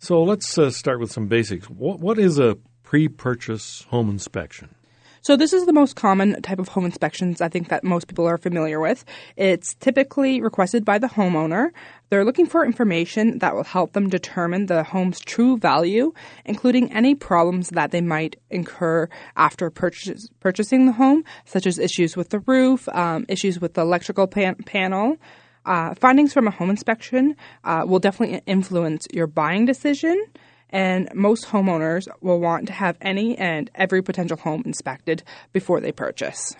So 0.01 0.23
let's 0.23 0.57
uh, 0.57 0.71
start 0.71 0.99
with 0.99 1.11
some 1.11 1.27
basics. 1.27 1.69
What, 1.69 1.99
what 1.99 2.17
is 2.17 2.39
a 2.39 2.57
pre 2.81 3.07
purchase 3.07 3.85
home 3.89 4.09
inspection? 4.09 4.73
So 5.21 5.37
this 5.37 5.53
is 5.53 5.67
the 5.67 5.73
most 5.73 5.95
common 5.95 6.41
type 6.41 6.57
of 6.57 6.69
home 6.69 6.85
inspections 6.85 7.39
I 7.39 7.49
think 7.49 7.69
that 7.69 7.83
most 7.83 8.07
people 8.07 8.25
are 8.25 8.39
familiar 8.39 8.79
with. 8.79 9.05
It's 9.35 9.75
typically 9.75 10.41
requested 10.41 10.83
by 10.83 10.97
the 10.97 11.05
homeowner. 11.05 11.69
They're 12.09 12.25
looking 12.25 12.47
for 12.47 12.65
information 12.65 13.37
that 13.37 13.53
will 13.53 13.63
help 13.63 13.93
them 13.93 14.09
determine 14.09 14.65
the 14.65 14.81
home's 14.81 15.19
true 15.19 15.59
value, 15.59 16.13
including 16.45 16.91
any 16.91 17.13
problems 17.13 17.69
that 17.69 17.91
they 17.91 18.01
might 18.01 18.37
incur 18.49 19.07
after 19.35 19.69
purchase, 19.69 20.29
purchasing 20.39 20.87
the 20.87 20.93
home, 20.93 21.23
such 21.45 21.67
as 21.67 21.77
issues 21.77 22.17
with 22.17 22.29
the 22.29 22.39
roof, 22.39 22.89
um, 22.89 23.27
issues 23.29 23.61
with 23.61 23.75
the 23.75 23.81
electrical 23.81 24.25
pan- 24.25 24.55
panel. 24.65 25.17
Uh, 25.65 25.93
findings 25.95 26.33
from 26.33 26.47
a 26.47 26.51
home 26.51 26.69
inspection 26.69 27.35
uh, 27.63 27.83
will 27.87 27.99
definitely 27.99 28.41
influence 28.45 29.07
your 29.13 29.27
buying 29.27 29.65
decision 29.65 30.25
and 30.71 31.09
most 31.13 31.45
homeowners 31.47 32.07
will 32.21 32.39
want 32.39 32.67
to 32.67 32.73
have 32.73 32.97
any 33.01 33.37
and 33.37 33.69
every 33.75 34.01
potential 34.01 34.37
home 34.37 34.63
inspected 34.65 35.23
before 35.51 35.79
they 35.79 35.91
purchase. 35.91 36.55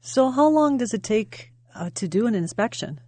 So, 0.00 0.30
how 0.30 0.48
long 0.48 0.78
does 0.78 0.94
it 0.94 1.02
take 1.02 1.52
uh, 1.74 1.90
to 1.94 2.08
do 2.08 2.26
an 2.26 2.34
inspection? 2.34 3.00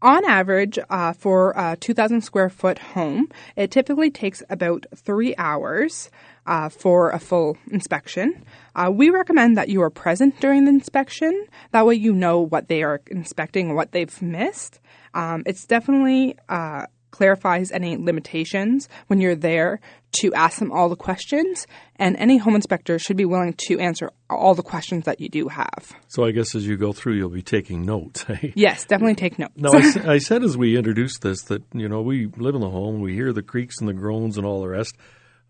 On 0.00 0.24
average, 0.24 0.78
uh, 0.90 1.12
for 1.12 1.52
a 1.56 1.76
2,000 1.76 2.20
square 2.20 2.48
foot 2.48 2.78
home, 2.78 3.28
it 3.56 3.72
typically 3.72 4.10
takes 4.12 4.44
about 4.48 4.86
three 4.94 5.34
hours 5.36 6.08
uh, 6.48 6.70
for 6.70 7.10
a 7.10 7.18
full 7.20 7.56
inspection. 7.70 8.44
Uh, 8.74 8.90
we 8.90 9.10
recommend 9.10 9.56
that 9.58 9.68
you 9.68 9.82
are 9.82 9.90
present 9.90 10.40
during 10.40 10.64
the 10.64 10.70
inspection. 10.70 11.46
That 11.72 11.86
way, 11.86 11.94
you 11.94 12.12
know 12.12 12.40
what 12.40 12.68
they 12.68 12.82
are 12.82 13.02
inspecting 13.08 13.76
what 13.76 13.92
they've 13.92 14.22
missed. 14.22 14.80
Um, 15.12 15.42
it's 15.44 15.66
definitely 15.66 16.36
uh, 16.48 16.86
clarifies 17.10 17.70
any 17.70 17.98
limitations 17.98 18.88
when 19.08 19.20
you're 19.20 19.34
there 19.34 19.80
to 20.10 20.32
ask 20.32 20.58
them 20.58 20.72
all 20.72 20.88
the 20.88 20.96
questions, 20.96 21.66
and 21.96 22.16
any 22.16 22.38
home 22.38 22.54
inspector 22.54 22.98
should 22.98 23.16
be 23.18 23.26
willing 23.26 23.54
to 23.66 23.78
answer 23.78 24.10
all 24.30 24.54
the 24.54 24.62
questions 24.62 25.04
that 25.04 25.20
you 25.20 25.28
do 25.28 25.48
have. 25.48 25.92
So 26.06 26.24
I 26.24 26.30
guess 26.30 26.54
as 26.54 26.66
you 26.66 26.78
go 26.78 26.94
through, 26.94 27.16
you'll 27.16 27.28
be 27.28 27.42
taking 27.42 27.82
notes. 27.84 28.24
eh? 28.28 28.52
Yes, 28.54 28.86
definitely 28.86 29.16
take 29.16 29.38
notes. 29.38 29.52
Now, 29.56 29.72
I, 29.72 30.14
I 30.14 30.18
said 30.18 30.42
as 30.44 30.56
we 30.56 30.78
introduced 30.78 31.20
this 31.20 31.42
that, 31.44 31.62
you 31.74 31.90
know, 31.90 32.00
we 32.00 32.26
live 32.26 32.54
in 32.54 32.62
the 32.62 32.70
home, 32.70 33.02
we 33.02 33.12
hear 33.12 33.34
the 33.34 33.42
creaks 33.42 33.80
and 33.80 33.88
the 33.88 33.92
groans 33.92 34.38
and 34.38 34.46
all 34.46 34.62
the 34.62 34.68
rest. 34.68 34.96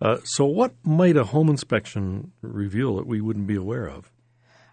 Uh, 0.01 0.19
so, 0.25 0.45
what 0.45 0.75
might 0.85 1.17
a 1.17 1.25
home 1.25 1.49
inspection 1.49 2.33
reveal 2.41 2.97
that 2.97 3.07
we 3.07 3.21
wouldn't 3.21 3.47
be 3.47 3.57
aware 3.57 3.87
of? 3.87 4.13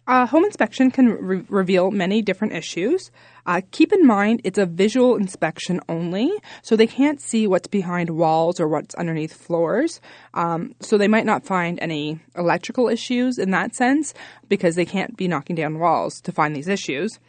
A 0.08 0.27
home 0.27 0.46
inspection 0.46 0.91
can 0.91 1.08
re- 1.08 1.46
reveal 1.50 1.89
many 1.89 2.22
different 2.22 2.53
issues. 2.53 3.10
Uh, 3.48 3.62
keep 3.72 3.91
in 3.91 4.05
mind 4.05 4.41
it's 4.44 4.60
a 4.60 4.67
visual 4.67 5.15
inspection 5.15 5.79
only, 5.89 6.32
so 6.62 6.75
they 6.75 6.86
can't 6.86 7.20
see 7.20 7.48
what's 7.48 7.67
behind 7.67 8.12
walls 8.12 8.60
or 8.60 8.67
what's 8.67 8.94
underneath 8.96 9.34
floors. 9.34 10.00
Um, 10.36 10.75
so 10.79 11.00
they 11.00 11.08
might 11.08 11.25
not 11.25 11.44
find 11.44 11.79
any 11.82 12.20
electrical 12.36 12.88
issues 12.88 13.39
in 13.39 13.50
that 13.51 13.75
sense 13.75 14.13
because 14.48 14.75
they 14.75 14.86
can't 14.86 15.17
be 15.17 15.27
knocking 15.27 15.55
down 15.55 15.79
walls 15.79 16.22
to 16.22 16.32
find 16.32 16.55
these 16.55 16.67
issues. 16.67 17.20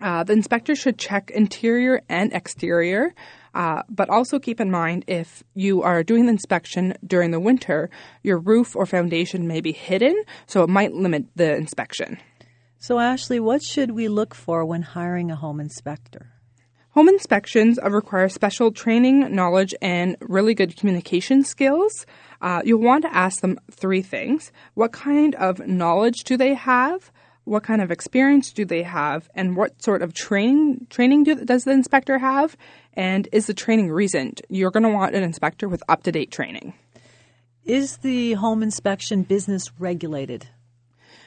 Uh, 0.00 0.24
the 0.24 0.32
inspector 0.32 0.74
should 0.74 0.96
check 0.96 1.30
interior 1.30 2.00
and 2.08 2.32
exterior, 2.32 3.12
uh, 3.54 3.82
but 3.88 4.08
also 4.08 4.38
keep 4.38 4.60
in 4.60 4.70
mind 4.70 5.04
if 5.06 5.42
you 5.54 5.82
are 5.82 6.02
doing 6.02 6.26
the 6.26 6.32
inspection 6.32 6.94
during 7.06 7.30
the 7.30 7.40
winter, 7.40 7.90
your 8.22 8.38
roof 8.38 8.76
or 8.76 8.86
foundation 8.86 9.46
may 9.46 9.60
be 9.60 9.72
hidden, 9.72 10.22
so 10.46 10.62
it 10.62 10.68
might 10.68 10.92
limit 10.92 11.26
the 11.36 11.54
inspection. 11.54 12.18
So, 12.78 12.98
Ashley, 12.98 13.40
what 13.40 13.62
should 13.62 13.90
we 13.90 14.08
look 14.08 14.34
for 14.34 14.64
when 14.64 14.82
hiring 14.82 15.30
a 15.30 15.36
home 15.36 15.60
inspector? 15.60 16.32
Home 16.94 17.08
inspections 17.08 17.78
uh, 17.78 17.88
require 17.88 18.28
special 18.28 18.72
training, 18.72 19.32
knowledge, 19.32 19.74
and 19.80 20.16
really 20.20 20.54
good 20.54 20.76
communication 20.76 21.44
skills. 21.44 22.04
Uh, 22.40 22.62
you'll 22.64 22.80
want 22.80 23.04
to 23.04 23.14
ask 23.14 23.42
them 23.42 23.60
three 23.70 24.02
things 24.02 24.50
What 24.74 24.92
kind 24.92 25.34
of 25.36 25.66
knowledge 25.68 26.24
do 26.24 26.36
they 26.36 26.54
have? 26.54 27.12
What 27.50 27.64
kind 27.64 27.82
of 27.82 27.90
experience 27.90 28.52
do 28.52 28.64
they 28.64 28.84
have? 28.84 29.28
And 29.34 29.56
what 29.56 29.82
sort 29.82 30.02
of 30.02 30.14
training 30.14 30.86
training 30.88 31.24
do, 31.24 31.34
does 31.44 31.64
the 31.64 31.72
inspector 31.72 32.16
have? 32.16 32.56
And 32.94 33.26
is 33.32 33.48
the 33.48 33.54
training 33.54 33.90
recent? 33.90 34.40
You're 34.48 34.70
going 34.70 34.84
to 34.84 34.88
want 34.88 35.16
an 35.16 35.24
inspector 35.24 35.68
with 35.68 35.82
up 35.88 36.04
to 36.04 36.12
date 36.12 36.30
training. 36.30 36.74
Is 37.64 37.96
the 37.96 38.34
home 38.34 38.62
inspection 38.62 39.24
business 39.24 39.72
regulated? 39.80 40.46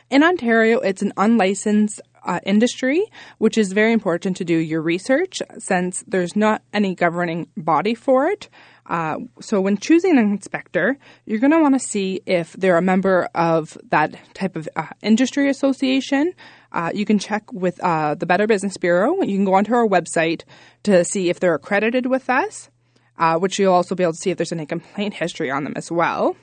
In 0.09 0.23
Ontario, 0.23 0.79
it's 0.79 1.01
an 1.01 1.11
unlicensed 1.17 1.99
uh, 2.23 2.39
industry, 2.45 3.03
which 3.37 3.57
is 3.57 3.73
very 3.73 3.91
important 3.91 4.37
to 4.37 4.45
do 4.45 4.55
your 4.55 4.81
research 4.81 5.41
since 5.57 6.05
there's 6.07 6.37
not 6.37 6.61
any 6.71 6.95
governing 6.95 7.49
body 7.57 7.95
for 7.95 8.27
it. 8.27 8.47
Uh, 8.85 9.17
so, 9.39 9.61
when 9.61 9.77
choosing 9.77 10.17
an 10.17 10.31
inspector, 10.31 10.97
you're 11.25 11.39
going 11.39 11.51
to 11.51 11.61
want 11.61 11.73
to 11.75 11.79
see 11.79 12.21
if 12.25 12.53
they're 12.53 12.77
a 12.77 12.81
member 12.81 13.29
of 13.33 13.77
that 13.89 14.15
type 14.33 14.55
of 14.55 14.67
uh, 14.75 14.87
industry 15.01 15.49
association. 15.49 16.33
Uh, 16.71 16.91
you 16.93 17.05
can 17.05 17.17
check 17.19 17.51
with 17.53 17.79
uh, 17.81 18.15
the 18.15 18.25
Better 18.25 18.47
Business 18.47 18.77
Bureau. 18.77 19.21
You 19.21 19.37
can 19.37 19.45
go 19.45 19.53
onto 19.53 19.73
our 19.73 19.87
website 19.87 20.43
to 20.83 21.05
see 21.05 21.29
if 21.29 21.39
they're 21.39 21.55
accredited 21.55 22.07
with 22.07 22.29
us, 22.29 22.69
uh, 23.17 23.37
which 23.37 23.57
you'll 23.57 23.73
also 23.73 23.95
be 23.95 24.03
able 24.03 24.13
to 24.13 24.19
see 24.19 24.31
if 24.31 24.37
there's 24.37 24.51
any 24.51 24.65
complaint 24.65 25.13
history 25.13 25.49
on 25.49 25.63
them 25.63 25.73
as 25.77 25.91
well. 25.91 26.35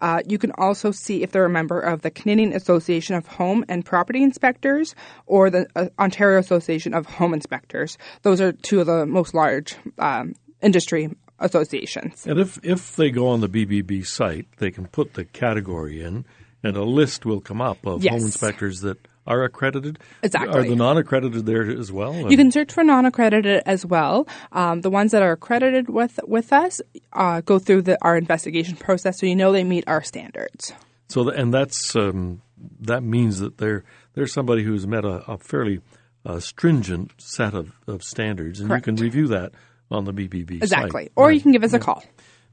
Uh, 0.00 0.20
you 0.26 0.38
can 0.38 0.52
also 0.58 0.90
see 0.90 1.22
if 1.22 1.32
they're 1.32 1.44
a 1.44 1.50
member 1.50 1.80
of 1.80 2.02
the 2.02 2.10
Canadian 2.10 2.52
Association 2.52 3.16
of 3.16 3.26
Home 3.26 3.64
and 3.68 3.84
Property 3.84 4.22
Inspectors 4.22 4.94
or 5.26 5.50
the 5.50 5.66
uh, 5.74 5.88
Ontario 5.98 6.38
Association 6.38 6.94
of 6.94 7.06
Home 7.06 7.34
Inspectors. 7.34 7.98
Those 8.22 8.40
are 8.40 8.52
two 8.52 8.80
of 8.80 8.86
the 8.86 9.06
most 9.06 9.34
large 9.34 9.74
um, 9.98 10.34
industry 10.62 11.10
associations. 11.38 12.26
And 12.26 12.38
if, 12.38 12.58
if 12.62 12.96
they 12.96 13.10
go 13.10 13.28
on 13.28 13.40
the 13.40 13.48
BBB 13.48 14.06
site, 14.06 14.46
they 14.58 14.70
can 14.70 14.86
put 14.86 15.14
the 15.14 15.24
category 15.24 16.02
in, 16.02 16.24
and 16.62 16.76
a 16.76 16.84
list 16.84 17.24
will 17.24 17.40
come 17.40 17.60
up 17.60 17.84
of 17.86 18.02
Yes. 18.04 18.12
home 18.14 18.22
inspectors 18.22 18.80
that 18.80 18.98
are 19.26 19.44
accredited. 19.44 19.98
Exactly. 20.22 20.58
Are 20.58 20.64
the 20.66 20.74
non 20.74 20.96
accredited 20.96 21.44
there 21.46 21.68
as 21.70 21.92
well? 21.92 22.14
You 22.30 22.36
can 22.36 22.50
search 22.50 22.72
for 22.72 22.82
non-accredited 22.82 23.62
as 23.66 23.84
well. 23.84 24.26
Um, 24.52 24.80
the 24.80 24.88
ones 24.90 25.12
that 25.12 25.22
are 25.22 25.32
accredited 25.32 25.90
with 25.90 26.18
with 26.26 26.50
us 26.52 26.80
uh, 27.12 27.42
go 27.42 27.58
through 27.58 27.82
the, 27.82 27.98
our 28.02 28.16
investigation 28.16 28.76
process, 28.76 29.18
so 29.20 29.26
you 29.26 29.36
know 29.36 29.52
they 29.52 29.64
meet 29.64 29.84
our 29.86 30.02
standards. 30.02 30.72
So, 31.08 31.24
th- 31.24 31.36
and 31.38 31.52
that's 31.52 31.94
um, 31.94 32.40
that 32.80 33.02
means 33.02 33.38
that 33.40 33.58
they're 33.58 33.84
they're 34.14 34.26
somebody 34.26 34.62
who's 34.64 34.86
met 34.86 35.04
a, 35.04 35.22
a 35.30 35.36
fairly 35.36 35.80
uh, 36.24 36.40
stringent 36.40 37.12
set 37.18 37.52
of, 37.52 37.72
of 37.86 38.02
standards, 38.02 38.60
and 38.60 38.70
Correct. 38.70 38.86
you 38.86 38.94
can 38.94 39.02
review 39.04 39.28
that 39.28 39.52
on 39.90 40.04
the 40.04 40.12
BBB 40.12 40.56
Exactly. 40.62 41.04
site. 41.04 41.12
Or 41.16 41.26
Right. 41.26 41.34
you 41.34 41.40
can 41.40 41.52
give 41.52 41.64
us 41.64 41.72
a 41.72 41.78
call. 41.78 42.02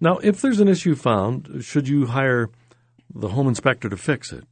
Now, 0.01 0.17
if 0.17 0.41
there's 0.41 0.59
an 0.59 0.67
issue 0.67 0.95
found, 0.95 1.63
should 1.63 1.87
you 1.87 2.05
hire 2.07 2.49
the 3.13 3.29
home 3.29 3.47
inspector 3.47 3.89
to 3.89 3.97
fix 3.97 4.31
it? 4.33 4.43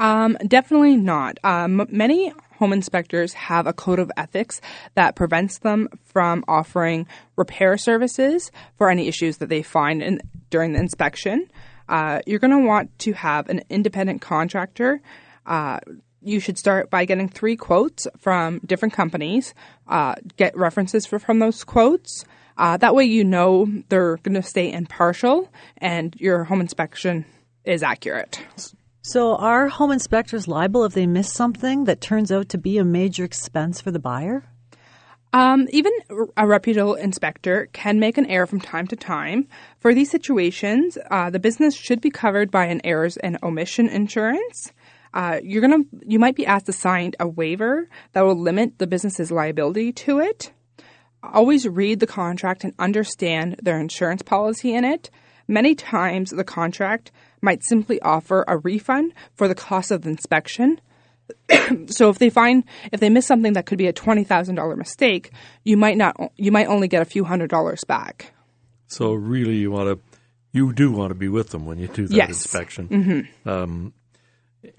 Um, 0.00 0.36
definitely 0.48 0.96
not. 0.96 1.38
Um, 1.44 1.86
many 1.88 2.32
home 2.58 2.72
inspectors 2.72 3.32
have 3.34 3.68
a 3.68 3.72
code 3.72 4.00
of 4.00 4.10
ethics 4.16 4.60
that 4.96 5.14
prevents 5.14 5.58
them 5.58 5.88
from 6.04 6.44
offering 6.48 7.06
repair 7.36 7.76
services 7.76 8.50
for 8.76 8.90
any 8.90 9.06
issues 9.06 9.36
that 9.36 9.48
they 9.48 9.62
find 9.62 10.02
in, 10.02 10.20
during 10.50 10.72
the 10.72 10.80
inspection. 10.80 11.46
Uh, 11.88 12.20
you're 12.26 12.40
going 12.40 12.50
to 12.60 12.66
want 12.66 12.96
to 13.00 13.12
have 13.12 13.48
an 13.48 13.60
independent 13.70 14.20
contractor. 14.20 15.00
Uh, 15.46 15.78
you 16.22 16.40
should 16.40 16.58
start 16.58 16.90
by 16.90 17.04
getting 17.04 17.28
three 17.28 17.56
quotes 17.56 18.06
from 18.18 18.60
different 18.60 18.94
companies. 18.94 19.54
Uh, 19.88 20.14
get 20.36 20.56
references 20.56 21.06
for, 21.06 21.18
from 21.18 21.38
those 21.38 21.64
quotes. 21.64 22.24
Uh, 22.56 22.76
that 22.76 22.94
way, 22.94 23.04
you 23.04 23.24
know 23.24 23.66
they're 23.88 24.18
going 24.18 24.34
to 24.34 24.42
stay 24.42 24.70
impartial 24.70 25.50
and 25.78 26.14
your 26.18 26.44
home 26.44 26.60
inspection 26.60 27.24
is 27.64 27.82
accurate. 27.82 28.40
So, 29.02 29.34
are 29.36 29.68
home 29.68 29.90
inspectors 29.90 30.46
liable 30.46 30.84
if 30.84 30.94
they 30.94 31.06
miss 31.06 31.32
something 31.32 31.84
that 31.84 32.00
turns 32.00 32.30
out 32.30 32.48
to 32.50 32.58
be 32.58 32.78
a 32.78 32.84
major 32.84 33.24
expense 33.24 33.80
for 33.80 33.90
the 33.90 33.98
buyer? 33.98 34.44
Um, 35.32 35.66
even 35.70 35.92
a 36.36 36.46
reputable 36.46 36.94
inspector 36.94 37.68
can 37.72 37.98
make 37.98 38.18
an 38.18 38.26
error 38.26 38.46
from 38.46 38.60
time 38.60 38.86
to 38.88 38.96
time. 38.96 39.48
For 39.80 39.94
these 39.94 40.10
situations, 40.10 40.98
uh, 41.10 41.30
the 41.30 41.38
business 41.38 41.74
should 41.74 42.02
be 42.02 42.10
covered 42.10 42.50
by 42.50 42.66
an 42.66 42.82
errors 42.84 43.16
and 43.16 43.38
omission 43.42 43.88
insurance. 43.88 44.72
Uh, 45.14 45.40
you're 45.42 45.60
gonna, 45.60 45.84
you 46.06 46.18
might 46.18 46.36
be 46.36 46.46
asked 46.46 46.66
to 46.66 46.72
sign 46.72 47.12
a 47.20 47.28
waiver 47.28 47.88
that 48.12 48.22
will 48.22 48.38
limit 48.38 48.78
the 48.78 48.86
business's 48.86 49.30
liability 49.30 49.92
to 49.92 50.20
it. 50.20 50.52
Always 51.22 51.68
read 51.68 52.00
the 52.00 52.06
contract 52.06 52.64
and 52.64 52.74
understand 52.78 53.56
their 53.62 53.78
insurance 53.78 54.22
policy 54.22 54.74
in 54.74 54.84
it. 54.84 55.10
Many 55.46 55.74
times, 55.74 56.30
the 56.30 56.44
contract 56.44 57.12
might 57.40 57.62
simply 57.62 58.00
offer 58.00 58.44
a 58.48 58.56
refund 58.58 59.12
for 59.34 59.48
the 59.48 59.54
cost 59.54 59.90
of 59.90 60.02
the 60.02 60.08
inspection. 60.10 60.80
so 61.86 62.08
if 62.10 62.18
they 62.18 62.30
find 62.30 62.64
if 62.92 63.00
they 63.00 63.08
miss 63.08 63.26
something 63.26 63.52
that 63.52 63.66
could 63.66 63.78
be 63.78 63.86
a 63.86 63.92
twenty 63.92 64.24
thousand 64.24 64.54
dollar 64.56 64.76
mistake, 64.76 65.30
you 65.64 65.76
might 65.76 65.96
not 65.96 66.16
you 66.36 66.50
might 66.52 66.66
only 66.66 66.88
get 66.88 67.02
a 67.02 67.06
few 67.06 67.24
hundred 67.24 67.50
dollars 67.50 67.84
back. 67.84 68.32
so, 68.86 69.12
really, 69.12 69.56
you 69.56 69.70
want 69.70 69.88
to 69.88 70.18
you 70.52 70.72
do 70.72 70.90
want 70.92 71.10
to 71.10 71.14
be 71.14 71.28
with 71.28 71.50
them 71.50 71.64
when 71.66 71.78
you 71.78 71.88
do 71.88 72.06
that 72.08 72.14
Yes. 72.16 72.28
inspection. 72.30 72.88
Mm-hmm. 72.88 73.48
Um, 73.48 73.92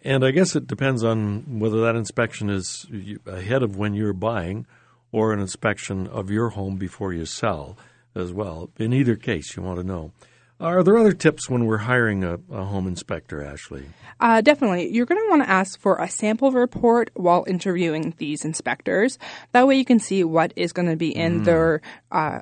and 0.04 0.26
I 0.26 0.32
guess 0.32 0.56
it 0.56 0.68
depends 0.68 1.04
on 1.04 1.60
whether 1.60 1.82
that 1.82 1.96
inspection 1.96 2.50
is 2.50 2.86
ahead 3.26 3.64
of 3.64 3.78
when 3.78 3.94
you're 3.94 4.14
buying 4.14 4.66
or 5.12 5.34
an 5.34 5.40
inspection 5.40 6.08
of 6.08 6.30
your 6.32 6.50
home 6.50 6.78
before 6.78 7.14
you 7.14 7.26
sell 7.26 7.78
as 8.16 8.32
well. 8.32 8.70
In 8.78 8.94
either 8.94 9.16
case, 9.16 9.56
you 9.56 9.64
want 9.64 9.80
to 9.80 9.86
know. 9.86 10.12
Are 10.60 10.84
there 10.84 10.98
other 10.98 11.14
tips 11.14 11.50
when 11.50 11.66
we're 11.66 11.80
hiring 11.80 12.24
a, 12.24 12.36
a 12.52 12.64
home 12.64 12.88
inspector, 12.88 13.44
Ashley? 13.44 13.86
Uh, 14.20 14.40
definitely, 14.42 14.90
you're 14.94 15.06
going 15.06 15.20
to 15.20 15.30
want 15.30 15.44
to 15.44 15.50
ask 15.50 15.80
for 15.80 15.98
a 15.98 16.08
sample 16.08 16.52
report 16.52 17.10
while 17.16 17.44
interviewing 17.48 18.14
these 18.18 18.46
inspectors. 18.46 19.18
That 19.52 19.68
way, 19.68 19.76
you 19.76 19.84
can 19.84 20.00
see 20.00 20.24
what 20.24 20.54
is 20.56 20.72
going 20.72 20.88
to 20.88 20.96
be 20.96 21.14
in 21.14 21.44
their 21.44 21.82
uh, 22.12 22.40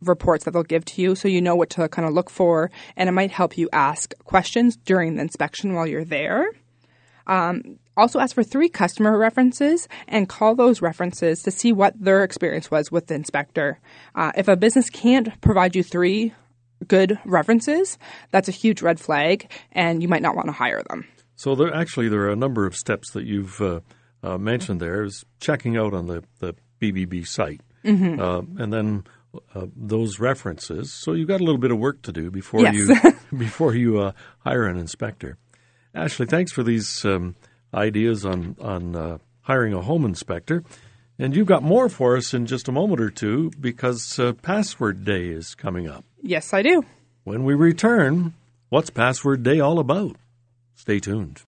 reports 0.00 0.44
that 0.44 0.52
they'll 0.52 0.62
give 0.62 0.84
to 0.86 1.02
you, 1.02 1.14
so 1.14 1.28
you 1.28 1.42
know 1.42 1.54
what 1.54 1.70
to 1.70 1.88
kind 1.88 2.08
of 2.08 2.14
look 2.14 2.30
for, 2.30 2.70
and 2.96 3.08
it 3.08 3.12
might 3.12 3.30
help 3.30 3.58
you 3.58 3.68
ask 3.72 4.14
questions 4.24 4.76
during 4.76 5.16
the 5.16 5.22
inspection 5.22 5.74
while 5.74 5.86
you're 5.86 6.04
there. 6.04 6.52
Um, 7.30 7.78
also, 7.96 8.18
ask 8.18 8.34
for 8.34 8.42
three 8.42 8.68
customer 8.68 9.16
references 9.16 9.86
and 10.08 10.28
call 10.28 10.54
those 10.54 10.82
references 10.82 11.42
to 11.44 11.50
see 11.50 11.72
what 11.72 11.94
their 11.98 12.24
experience 12.24 12.70
was 12.70 12.90
with 12.90 13.06
the 13.06 13.14
inspector. 13.14 13.78
Uh, 14.14 14.32
if 14.36 14.48
a 14.48 14.56
business 14.56 14.90
can't 14.90 15.40
provide 15.40 15.76
you 15.76 15.82
three 15.82 16.32
good 16.88 17.18
references, 17.24 17.98
that's 18.30 18.48
a 18.48 18.52
huge 18.52 18.82
red 18.82 18.98
flag, 18.98 19.50
and 19.72 20.02
you 20.02 20.08
might 20.08 20.22
not 20.22 20.34
want 20.34 20.46
to 20.48 20.52
hire 20.52 20.82
them. 20.88 21.06
So 21.36 21.54
there 21.54 21.72
actually 21.74 22.08
there 22.08 22.22
are 22.22 22.30
a 22.32 22.36
number 22.36 22.66
of 22.66 22.74
steps 22.74 23.12
that 23.12 23.24
you've 23.26 23.60
uh, 23.60 23.80
uh, 24.22 24.38
mentioned 24.38 24.80
there. 24.80 25.04
Is 25.04 25.24
checking 25.40 25.76
out 25.76 25.94
on 25.94 26.06
the, 26.06 26.24
the 26.38 26.54
BBB 26.80 27.26
site 27.26 27.60
uh, 27.84 28.42
and 28.58 28.72
then 28.72 29.04
uh, 29.54 29.66
those 29.76 30.18
references. 30.18 30.92
So 30.92 31.12
you've 31.12 31.28
got 31.28 31.40
a 31.40 31.44
little 31.44 31.60
bit 31.60 31.70
of 31.70 31.78
work 31.78 32.02
to 32.02 32.12
do 32.12 32.30
before 32.30 32.62
Yes. 32.62 32.74
you 32.74 33.12
before 33.38 33.74
you 33.74 34.00
uh, 34.00 34.12
hire 34.40 34.66
an 34.66 34.76
inspector. 34.78 35.36
Ashley, 35.94 36.26
thanks 36.26 36.52
for 36.52 36.62
these 36.62 37.04
um, 37.04 37.34
ideas 37.74 38.24
on 38.24 38.56
on 38.60 38.96
uh, 38.96 39.18
hiring 39.42 39.74
a 39.74 39.80
home 39.82 40.04
inspector. 40.04 40.62
And 41.18 41.36
you've 41.36 41.46
got 41.48 41.62
more 41.62 41.88
for 41.90 42.16
us 42.16 42.32
in 42.32 42.46
just 42.46 42.68
a 42.68 42.72
moment 42.72 43.00
or 43.00 43.10
two 43.10 43.50
because 43.60 44.18
uh, 44.18 44.32
Password 44.34 45.04
Day 45.04 45.28
is 45.28 45.54
coming 45.54 45.88
up. 45.88 46.04
Yes, 46.22 46.54
I 46.54 46.62
do. 46.62 46.82
When 47.24 47.44
we 47.44 47.54
return, 47.54 48.32
what's 48.70 48.88
Password 48.88 49.42
Day 49.42 49.60
all 49.60 49.78
about? 49.78 50.16
Stay 50.74 50.98
tuned. 50.98 51.42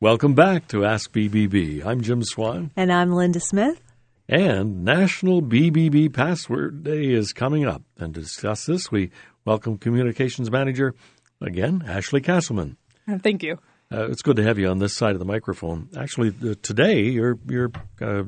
Welcome 0.00 0.34
back 0.34 0.66
to 0.68 0.84
Ask 0.84 1.12
BBB. 1.12 1.84
I'm 1.84 2.00
Jim 2.00 2.24
Swan, 2.24 2.70
And 2.74 2.90
I'm 2.92 3.12
Linda 3.12 3.38
Smith. 3.38 3.80
and 4.28 4.84
National 4.84 5.42
BBB 5.42 6.12
Password 6.12 6.82
Day 6.82 7.12
is 7.12 7.32
coming 7.32 7.66
up. 7.66 7.82
And 7.98 8.14
to 8.14 8.20
discuss 8.20 8.66
this, 8.66 8.90
we 8.90 9.10
welcome 9.44 9.78
Communications 9.78 10.50
Manager, 10.50 10.94
again, 11.40 11.84
Ashley 11.86 12.20
Castleman. 12.22 12.78
Thank 13.22 13.42
you. 13.42 13.58
Uh, 13.92 14.08
it's 14.08 14.22
good 14.22 14.36
to 14.36 14.42
have 14.42 14.58
you 14.58 14.68
on 14.68 14.78
this 14.78 14.94
side 14.94 15.12
of 15.12 15.18
the 15.18 15.24
microphone. 15.24 15.88
Actually, 15.96 16.32
uh, 16.48 16.54
today 16.62 17.02
you're 17.02 17.38
you're 17.48 17.72
uh, 18.00 18.22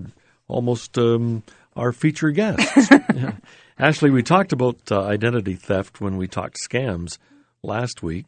almost 0.48 0.98
um, 0.98 1.42
our 1.76 1.92
featured 1.92 2.34
guest. 2.34 2.90
Yeah. 3.14 3.32
Ashley, 3.78 4.10
we 4.10 4.22
talked 4.22 4.52
about 4.52 4.76
uh, 4.90 5.02
identity 5.02 5.54
theft 5.54 6.00
when 6.00 6.16
we 6.16 6.28
talked 6.28 6.56
scams 6.68 7.18
last 7.62 8.02
week. 8.02 8.26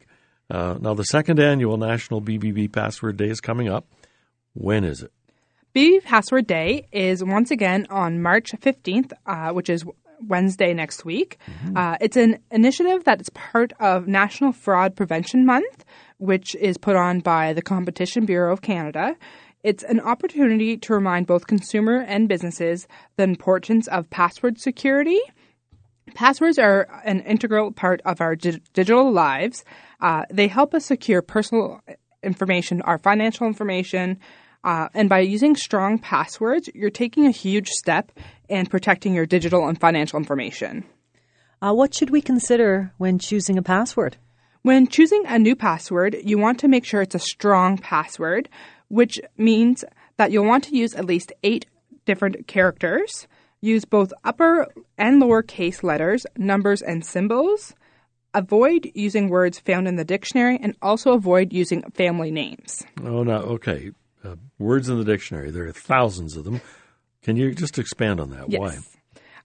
Uh, 0.49 0.77
now, 0.79 0.93
the 0.93 1.03
second 1.03 1.39
annual 1.39 1.77
National 1.77 2.21
BBB 2.21 2.71
Password 2.71 3.17
Day 3.17 3.29
is 3.29 3.41
coming 3.41 3.69
up. 3.69 3.85
When 4.53 4.83
is 4.83 5.01
it? 5.01 5.11
BB 5.75 6.03
Password 6.03 6.47
Day 6.47 6.87
is 6.91 7.23
once 7.23 7.51
again 7.51 7.85
on 7.89 8.21
March 8.21 8.53
15th, 8.53 9.11
uh, 9.25 9.51
which 9.51 9.69
is 9.69 9.85
Wednesday 10.25 10.73
next 10.73 11.05
week. 11.05 11.37
Uh, 11.75 11.97
it's 11.99 12.17
an 12.17 12.39
initiative 12.51 13.03
that 13.03 13.19
is 13.21 13.29
part 13.29 13.73
of 13.79 14.07
National 14.07 14.51
Fraud 14.51 14.95
Prevention 14.95 15.45
Month, 15.45 15.83
which 16.17 16.55
is 16.55 16.77
put 16.77 16.95
on 16.95 17.19
by 17.19 17.53
the 17.53 17.61
Competition 17.61 18.25
Bureau 18.25 18.53
of 18.53 18.61
Canada. 18.61 19.15
It's 19.63 19.83
an 19.83 19.99
opportunity 19.99 20.77
to 20.77 20.93
remind 20.93 21.27
both 21.27 21.47
consumer 21.47 22.01
and 22.07 22.29
businesses 22.29 22.87
the 23.17 23.23
importance 23.23 23.87
of 23.87 24.09
password 24.09 24.59
security. 24.59 25.19
Passwords 26.13 26.59
are 26.59 26.87
an 27.03 27.21
integral 27.21 27.71
part 27.71 28.01
of 28.05 28.21
our 28.21 28.35
di- 28.35 28.61
digital 28.73 29.11
lives. 29.11 29.65
Uh, 29.99 30.23
they 30.31 30.47
help 30.47 30.73
us 30.73 30.85
secure 30.85 31.21
personal 31.21 31.81
information, 32.21 32.81
our 32.83 32.99
financial 32.99 33.47
information, 33.47 34.19
uh, 34.65 34.89
and 34.95 35.07
by 35.09 35.19
using 35.19 35.55
strong 35.55 35.99
passwords, 35.99 36.69
you're 36.73 36.89
taking 36.89 37.27
a 37.27 37.31
huge 37.31 37.69
step 37.69 38.11
in 38.49 38.65
protecting 38.65 39.13
your 39.13 39.27
digital 39.27 39.67
and 39.67 39.79
financial 39.79 40.17
information. 40.17 40.83
Uh, 41.61 41.71
what 41.71 41.93
should 41.93 42.09
we 42.09 42.19
consider 42.21 42.91
when 42.97 43.19
choosing 43.19 43.59
a 43.59 43.61
password? 43.61 44.17
When 44.65 44.87
choosing 44.87 45.25
a 45.27 45.37
new 45.37 45.55
password, 45.55 46.17
you 46.23 46.39
want 46.39 46.59
to 46.61 46.67
make 46.67 46.85
sure 46.85 47.03
it's 47.03 47.13
a 47.13 47.19
strong 47.19 47.77
password, 47.77 48.49
which 48.87 49.21
means 49.37 49.85
that 50.17 50.31
you'll 50.31 50.47
want 50.47 50.63
to 50.63 50.75
use 50.75 50.95
at 50.95 51.05
least 51.05 51.31
eight 51.43 51.67
different 52.05 52.47
characters. 52.47 53.27
Use 53.61 53.85
both 53.85 54.11
upper 54.23 54.73
and 54.97 55.19
lower 55.19 55.43
case 55.43 55.83
letters, 55.83 56.25
numbers, 56.35 56.81
and 56.81 57.05
symbols. 57.05 57.75
Avoid 58.33 58.89
using 58.95 59.29
words 59.29 59.59
found 59.59 59.87
in 59.87 59.97
the 59.97 60.03
dictionary 60.03 60.57
and 60.59 60.75
also 60.81 61.13
avoid 61.13 61.53
using 61.53 61.83
family 61.91 62.31
names. 62.31 62.81
Oh, 63.03 63.21
no. 63.21 63.35
Okay. 63.35 63.91
Uh, 64.23 64.37
words 64.57 64.89
in 64.89 64.97
the 64.97 65.05
dictionary. 65.05 65.51
There 65.51 65.67
are 65.67 65.73
thousands 65.73 66.35
of 66.35 66.43
them. 66.43 66.59
Can 67.21 67.37
you 67.37 67.53
just 67.53 67.77
expand 67.77 68.19
on 68.19 68.31
that? 68.31 68.49
Why? 68.49 68.79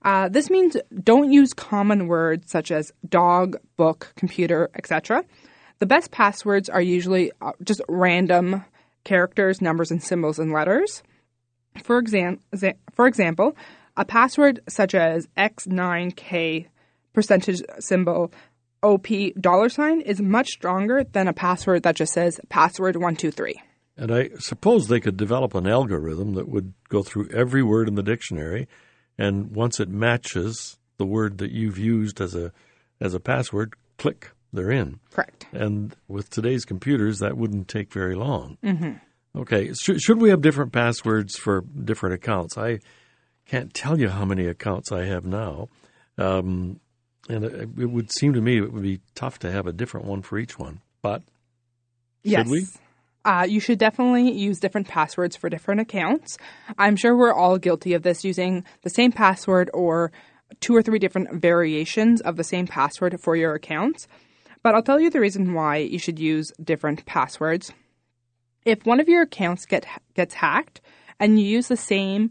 Uh, 0.02 0.28
this 0.28 0.48
means 0.48 0.76
don't 1.02 1.30
use 1.30 1.52
common 1.52 2.06
words 2.06 2.50
such 2.50 2.70
as 2.70 2.92
dog, 3.08 3.56
book, 3.76 4.12
computer, 4.16 4.70
etc. 4.74 5.24
The 5.78 5.86
best 5.86 6.10
passwords 6.10 6.68
are 6.68 6.80
usually 6.80 7.32
uh, 7.40 7.52
just 7.62 7.82
random 7.88 8.64
characters, 9.04 9.60
numbers, 9.60 9.90
and 9.90 10.02
symbols 10.02 10.38
and 10.38 10.52
letters. 10.52 11.02
For, 11.82 11.98
exam- 11.98 12.40
for 12.92 13.06
example, 13.06 13.56
a 13.96 14.04
password 14.04 14.60
such 14.68 14.94
as 14.94 15.28
X9K 15.36 16.66
percentage 17.12 17.62
symbol 17.78 18.32
OP 18.82 19.08
dollar 19.38 19.68
sign 19.68 20.00
is 20.00 20.20
much 20.20 20.48
stronger 20.48 21.04
than 21.04 21.28
a 21.28 21.32
password 21.32 21.82
that 21.82 21.96
just 21.96 22.12
says 22.12 22.40
password 22.48 22.96
123. 22.96 23.60
And 23.96 24.14
I 24.14 24.30
suppose 24.38 24.88
they 24.88 25.00
could 25.00 25.18
develop 25.18 25.54
an 25.54 25.66
algorithm 25.66 26.34
that 26.34 26.48
would 26.48 26.72
go 26.88 27.02
through 27.02 27.28
every 27.28 27.62
word 27.62 27.88
in 27.88 27.96
the 27.96 28.02
dictionary, 28.02 28.68
and 29.20 29.54
once 29.54 29.78
it 29.78 29.88
matches 29.90 30.78
the 30.96 31.04
word 31.04 31.38
that 31.38 31.52
you've 31.52 31.78
used 31.78 32.20
as 32.20 32.34
a 32.34 32.50
as 33.00 33.14
a 33.14 33.20
password, 33.20 33.74
click, 33.98 34.32
they're 34.52 34.70
in. 34.70 34.98
Correct. 35.10 35.46
And 35.52 35.94
with 36.08 36.30
today's 36.30 36.64
computers, 36.64 37.18
that 37.18 37.36
wouldn't 37.36 37.68
take 37.68 37.92
very 37.92 38.14
long. 38.14 38.58
Mm-hmm. 38.64 39.40
Okay, 39.40 39.72
Sh- 39.74 40.00
should 40.00 40.20
we 40.20 40.30
have 40.30 40.40
different 40.40 40.72
passwords 40.72 41.36
for 41.36 41.60
different 41.60 42.14
accounts? 42.16 42.58
I 42.58 42.80
can't 43.46 43.72
tell 43.72 43.98
you 44.00 44.08
how 44.08 44.24
many 44.24 44.46
accounts 44.46 44.90
I 44.90 45.04
have 45.04 45.24
now, 45.24 45.68
um, 46.18 46.80
and 47.28 47.44
it, 47.44 47.68
it 47.78 47.90
would 47.90 48.10
seem 48.10 48.32
to 48.32 48.40
me 48.40 48.56
it 48.56 48.72
would 48.72 48.82
be 48.82 49.00
tough 49.14 49.38
to 49.40 49.52
have 49.52 49.66
a 49.66 49.72
different 49.72 50.06
one 50.06 50.22
for 50.22 50.38
each 50.38 50.58
one. 50.58 50.80
But 51.02 51.22
should 52.24 52.32
yes. 52.32 52.48
we? 52.48 52.66
Uh, 53.24 53.46
you 53.48 53.60
should 53.60 53.78
definitely 53.78 54.32
use 54.32 54.58
different 54.60 54.88
passwords 54.88 55.36
for 55.36 55.50
different 55.50 55.80
accounts. 55.80 56.38
I'm 56.78 56.96
sure 56.96 57.16
we're 57.16 57.34
all 57.34 57.58
guilty 57.58 57.92
of 57.92 58.02
this 58.02 58.24
using 58.24 58.64
the 58.82 58.90
same 58.90 59.12
password 59.12 59.70
or 59.74 60.10
two 60.60 60.74
or 60.74 60.82
three 60.82 60.98
different 60.98 61.40
variations 61.40 62.20
of 62.22 62.36
the 62.36 62.44
same 62.44 62.66
password 62.66 63.20
for 63.20 63.36
your 63.36 63.54
accounts. 63.54 64.08
But 64.62 64.74
I'll 64.74 64.82
tell 64.82 65.00
you 65.00 65.10
the 65.10 65.20
reason 65.20 65.54
why 65.54 65.76
you 65.76 65.98
should 65.98 66.18
use 66.18 66.52
different 66.62 67.06
passwords. 67.06 67.72
If 68.64 68.84
one 68.84 69.00
of 69.00 69.08
your 69.08 69.22
accounts 69.22 69.64
get 69.66 69.86
gets 70.14 70.34
hacked 70.34 70.80
and 71.18 71.40
you 71.40 71.46
use 71.46 71.68
the 71.68 71.76
same 71.76 72.30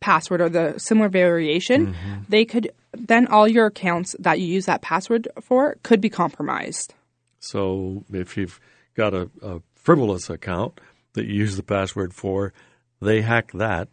password 0.00 0.40
or 0.40 0.48
the 0.48 0.78
similar 0.78 1.08
variation, 1.08 1.94
they 2.28 2.44
could 2.44 2.70
then 2.92 3.26
all 3.26 3.46
your 3.46 3.66
accounts 3.66 4.16
that 4.18 4.40
you 4.40 4.46
use 4.46 4.66
that 4.66 4.82
password 4.82 5.28
for 5.40 5.76
could 5.82 6.00
be 6.00 6.08
compromised. 6.08 6.94
So 7.40 8.04
if 8.12 8.36
you've 8.36 8.58
got 8.94 9.12
a, 9.14 9.30
a 9.42 9.60
frivolous 9.96 10.30
account 10.30 10.80
that 11.14 11.26
you 11.26 11.34
use 11.34 11.56
the 11.56 11.62
password 11.62 12.14
for, 12.14 12.52
they 13.00 13.20
hack 13.20 13.52
that, 13.52 13.88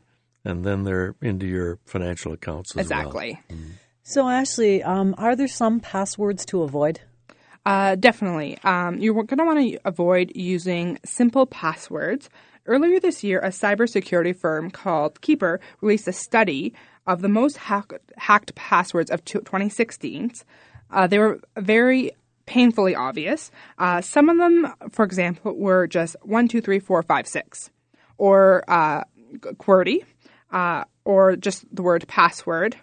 and 0.45 0.63
then 0.63 0.83
they're 0.83 1.15
into 1.21 1.47
your 1.47 1.79
financial 1.85 2.33
accounts 2.33 2.75
as 2.75 2.89
well. 2.89 2.99
Exactly. 2.99 3.39
So, 4.03 4.27
Ashley, 4.29 4.83
um, 4.83 5.15
are 5.17 5.35
there 5.35 5.47
some 5.47 5.79
passwords 5.79 6.45
to 6.47 6.63
avoid? 6.63 7.01
Uh, 7.65 7.95
definitely. 7.95 8.57
Um, 8.63 8.99
you're 8.99 9.13
going 9.13 9.39
to 9.39 9.43
want 9.43 9.59
to 9.59 9.79
avoid 9.83 10.31
using 10.35 10.99
simple 11.03 11.45
passwords. 11.45 12.29
Earlier 12.65 12.99
this 12.99 13.23
year, 13.23 13.39
a 13.39 13.49
cybersecurity 13.49 14.35
firm 14.35 14.71
called 14.71 15.19
Keeper 15.19 15.59
released 15.81 16.07
a 16.07 16.13
study 16.13 16.73
of 17.05 17.21
the 17.21 17.29
most 17.29 17.57
hack- 17.57 18.01
hacked 18.17 18.55
passwords 18.55 19.09
of 19.09 19.25
2016. 19.25 20.31
Uh, 20.89 21.07
they 21.07 21.19
were 21.19 21.39
very 21.57 22.11
painfully 22.47 22.95
obvious. 22.95 23.51
Uh, 23.77 24.01
some 24.01 24.29
of 24.29 24.37
them, 24.37 24.73
for 24.89 25.05
example, 25.05 25.53
were 25.53 25.85
just 25.85 26.15
one, 26.23 26.47
two, 26.47 26.61
three, 26.61 26.79
four, 26.79 27.03
five, 27.03 27.27
six, 27.27 27.69
or 28.17 28.63
uh, 28.67 29.03
QWERTY, 29.35 30.03
uh, 30.51 30.85
or 31.05 31.35
just 31.35 31.63
the 31.71 31.83
word 31.83 32.07
password, 32.07 32.75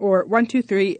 or 0.00 0.24
one, 0.24 0.46
two, 0.46 0.62
three, 0.62 0.98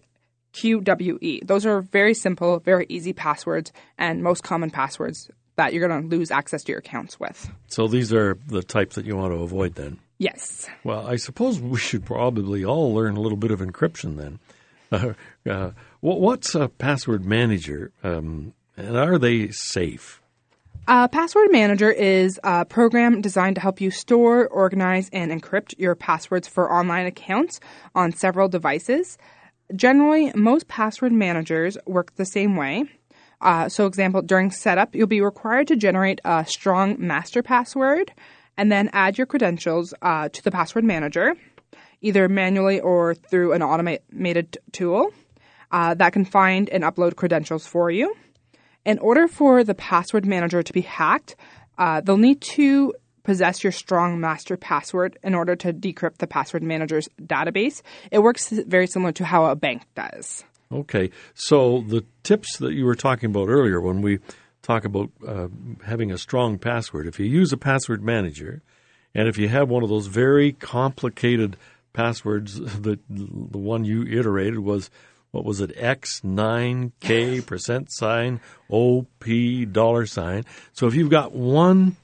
QWE. 0.52 1.44
Those 1.44 1.66
are 1.66 1.80
very 1.80 2.14
simple, 2.14 2.60
very 2.60 2.86
easy 2.88 3.12
passwords, 3.12 3.72
and 3.98 4.22
most 4.22 4.44
common 4.44 4.70
passwords 4.70 5.28
that 5.56 5.72
you're 5.72 5.86
going 5.86 6.02
to 6.02 6.16
lose 6.16 6.30
access 6.30 6.62
to 6.64 6.72
your 6.72 6.78
accounts 6.78 7.18
with. 7.18 7.50
So 7.66 7.88
these 7.88 8.12
are 8.12 8.38
the 8.46 8.62
types 8.62 8.94
that 8.96 9.04
you 9.04 9.16
want 9.16 9.32
to 9.32 9.42
avoid 9.42 9.74
then. 9.74 9.98
Yes. 10.18 10.68
Well, 10.84 11.06
I 11.06 11.16
suppose 11.16 11.60
we 11.60 11.78
should 11.78 12.04
probably 12.04 12.64
all 12.64 12.94
learn 12.94 13.16
a 13.16 13.20
little 13.20 13.36
bit 13.36 13.50
of 13.50 13.60
encryption 13.60 14.16
then. 14.16 14.38
Uh, 14.92 15.14
uh, 15.50 15.70
what's 16.04 16.54
a 16.54 16.68
password 16.68 17.24
manager, 17.24 17.90
um, 18.02 18.52
and 18.76 18.96
are 18.96 19.18
they 19.18 19.48
safe? 19.50 20.20
Uh, 20.86 21.08
Password 21.08 21.50
Manager 21.50 21.90
is 21.90 22.38
a 22.44 22.66
program 22.66 23.22
designed 23.22 23.54
to 23.54 23.62
help 23.62 23.80
you 23.80 23.90
store, 23.90 24.46
organize, 24.48 25.08
and 25.14 25.32
encrypt 25.32 25.74
your 25.78 25.94
passwords 25.94 26.46
for 26.46 26.70
online 26.70 27.06
accounts 27.06 27.58
on 27.94 28.12
several 28.12 28.48
devices. 28.48 29.16
Generally, 29.74 30.32
most 30.34 30.68
password 30.68 31.12
managers 31.12 31.78
work 31.86 32.14
the 32.16 32.26
same 32.26 32.54
way. 32.54 32.84
Uh, 33.40 33.70
so, 33.70 33.86
example, 33.86 34.20
during 34.20 34.50
setup, 34.50 34.94
you'll 34.94 35.06
be 35.06 35.22
required 35.22 35.68
to 35.68 35.76
generate 35.76 36.20
a 36.26 36.44
strong 36.46 36.96
master 36.98 37.42
password 37.42 38.12
and 38.58 38.70
then 38.70 38.90
add 38.92 39.16
your 39.16 39.26
credentials 39.26 39.94
uh, 40.02 40.28
to 40.28 40.42
the 40.44 40.50
password 40.50 40.84
manager, 40.84 41.34
either 42.02 42.28
manually 42.28 42.78
or 42.78 43.14
through 43.14 43.54
an 43.54 43.62
automated 43.62 44.58
tool 44.72 45.10
uh, 45.70 45.94
that 45.94 46.12
can 46.12 46.24
find 46.24 46.68
and 46.70 46.84
upload 46.84 47.16
credentials 47.16 47.66
for 47.66 47.90
you. 47.90 48.14
In 48.84 48.98
order 48.98 49.28
for 49.28 49.64
the 49.64 49.74
password 49.74 50.26
manager 50.26 50.62
to 50.62 50.72
be 50.72 50.82
hacked, 50.82 51.36
uh, 51.78 52.00
they'll 52.00 52.16
need 52.16 52.40
to 52.40 52.94
possess 53.22 53.64
your 53.64 53.72
strong 53.72 54.20
master 54.20 54.56
password 54.56 55.18
in 55.22 55.34
order 55.34 55.56
to 55.56 55.72
decrypt 55.72 56.18
the 56.18 56.26
password 56.26 56.62
manager's 56.62 57.08
database. 57.20 57.82
It 58.10 58.18
works 58.20 58.50
very 58.50 58.86
similar 58.86 59.12
to 59.12 59.24
how 59.24 59.46
a 59.46 59.56
bank 59.56 59.82
does. 59.94 60.44
Okay, 60.70 61.10
so 61.34 61.82
the 61.86 62.04
tips 62.22 62.58
that 62.58 62.72
you 62.72 62.84
were 62.84 62.94
talking 62.94 63.30
about 63.30 63.48
earlier 63.48 63.80
when 63.80 64.02
we 64.02 64.18
talk 64.62 64.84
about 64.84 65.10
uh, 65.26 65.48
having 65.84 66.10
a 66.10 66.18
strong 66.18 66.58
password, 66.58 67.06
if 67.06 67.18
you 67.18 67.26
use 67.26 67.52
a 67.52 67.56
password 67.56 68.02
manager, 68.02 68.62
and 69.14 69.28
if 69.28 69.38
you 69.38 69.48
have 69.48 69.68
one 69.68 69.82
of 69.82 69.88
those 69.88 70.06
very 70.06 70.52
complicated 70.52 71.56
passwords, 71.92 72.58
the 72.80 72.98
the 73.08 73.58
one 73.58 73.84
you 73.84 74.02
iterated 74.02 74.58
was 74.60 74.90
what 75.34 75.44
was 75.44 75.60
it 75.60 75.72
X 75.74 76.22
nine 76.22 76.92
K 77.00 77.40
percent 77.40 77.90
sign 77.90 78.40
O 78.70 79.04
P 79.18 79.64
dollar 79.64 80.06
sign. 80.06 80.44
So 80.72 80.86
if 80.86 80.94
you've 80.94 81.10
got 81.10 81.32
one 81.32 81.96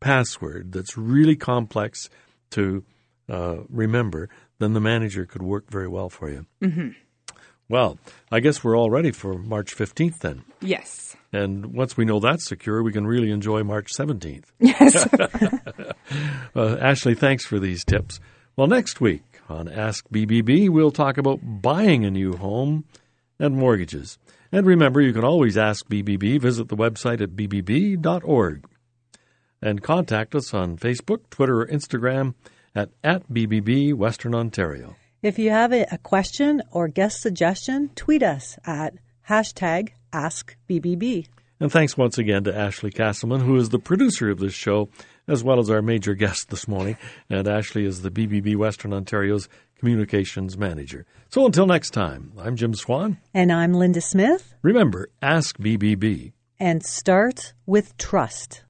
password 0.00 0.72
that's 0.72 0.96
really 0.96 1.36
complex 1.36 2.08
to 2.52 2.82
uh, 3.28 3.58
remember, 3.68 4.30
then 4.58 4.72
the 4.72 4.80
manager 4.80 5.26
could 5.26 5.42
work 5.42 5.70
very 5.70 5.86
well 5.86 6.08
for 6.08 6.30
you. 6.30 6.46
Mm-hmm. 6.62 6.88
Well, 7.68 7.98
I 8.32 8.40
guess 8.40 8.64
we're 8.64 8.78
all 8.78 8.88
ready 8.88 9.12
for 9.12 9.34
March 9.34 9.76
15th 9.76 10.20
then. 10.20 10.44
Yes. 10.62 11.14
And 11.30 11.74
once 11.74 11.98
we 11.98 12.06
know 12.06 12.18
that's 12.18 12.48
secure, 12.48 12.82
we 12.82 12.92
can 12.92 13.06
really 13.06 13.30
enjoy 13.30 13.62
March 13.64 13.92
17th. 13.92 14.44
Yes. 14.60 15.06
uh, 16.56 16.76
Ashley, 16.80 17.14
thanks 17.14 17.44
for 17.44 17.58
these 17.58 17.84
tips. 17.84 18.18
Well, 18.56 18.66
next 18.66 19.02
week 19.02 19.22
on 19.50 19.68
Ask 19.68 20.08
BBB, 20.08 20.68
we'll 20.68 20.90
talk 20.90 21.18
about 21.18 21.40
buying 21.42 22.04
a 22.04 22.10
new 22.10 22.36
home 22.36 22.84
and 23.38 23.56
mortgages. 23.56 24.18
And 24.50 24.66
remember, 24.66 25.00
you 25.00 25.12
can 25.12 25.24
always 25.24 25.56
ask 25.56 25.86
BBB. 25.88 26.40
Visit 26.40 26.68
the 26.68 26.76
website 26.76 27.20
at 27.20 27.30
bbb.org. 27.30 28.64
And 29.60 29.82
contact 29.82 30.34
us 30.34 30.54
on 30.54 30.78
Facebook, 30.78 31.28
Twitter, 31.30 31.62
or 31.62 31.66
Instagram 31.66 32.34
at, 32.74 32.90
at 33.02 33.28
BBB 33.28 33.94
Western 33.94 34.34
Ontario. 34.34 34.96
If 35.22 35.38
you 35.38 35.50
have 35.50 35.72
a, 35.72 35.98
question 36.02 36.62
or 36.70 36.86
guest 36.86 37.20
suggestion, 37.20 37.90
tweet 37.96 38.22
us 38.22 38.56
at 38.64 38.94
hashtag 39.28 39.90
AskBBB. 40.12 41.26
And 41.60 41.72
thanks 41.72 41.96
once 41.96 42.18
again 42.18 42.44
to 42.44 42.56
Ashley 42.56 42.92
Castleman, 42.92 43.40
who 43.40 43.56
is 43.56 43.70
the 43.70 43.80
producer 43.80 44.30
of 44.30 44.38
this 44.38 44.54
show, 44.54 44.88
as 45.26 45.42
well 45.42 45.58
as 45.58 45.68
our 45.70 45.82
major 45.82 46.14
guest 46.14 46.50
this 46.50 46.68
morning. 46.68 46.96
And 47.28 47.48
Ashley 47.48 47.84
is 47.84 48.02
the 48.02 48.12
BBB 48.12 48.54
Western 48.54 48.92
Ontario's 48.92 49.48
communications 49.76 50.56
manager. 50.56 51.04
So 51.30 51.46
until 51.46 51.66
next 51.66 51.90
time, 51.90 52.32
I'm 52.38 52.54
Jim 52.54 52.74
Swan. 52.74 53.18
And 53.34 53.50
I'm 53.50 53.74
Linda 53.74 54.00
Smith. 54.00 54.54
Remember, 54.62 55.10
ask 55.20 55.58
BBB. 55.58 56.32
And 56.60 56.84
start 56.84 57.54
with 57.66 57.96
trust. 57.98 58.62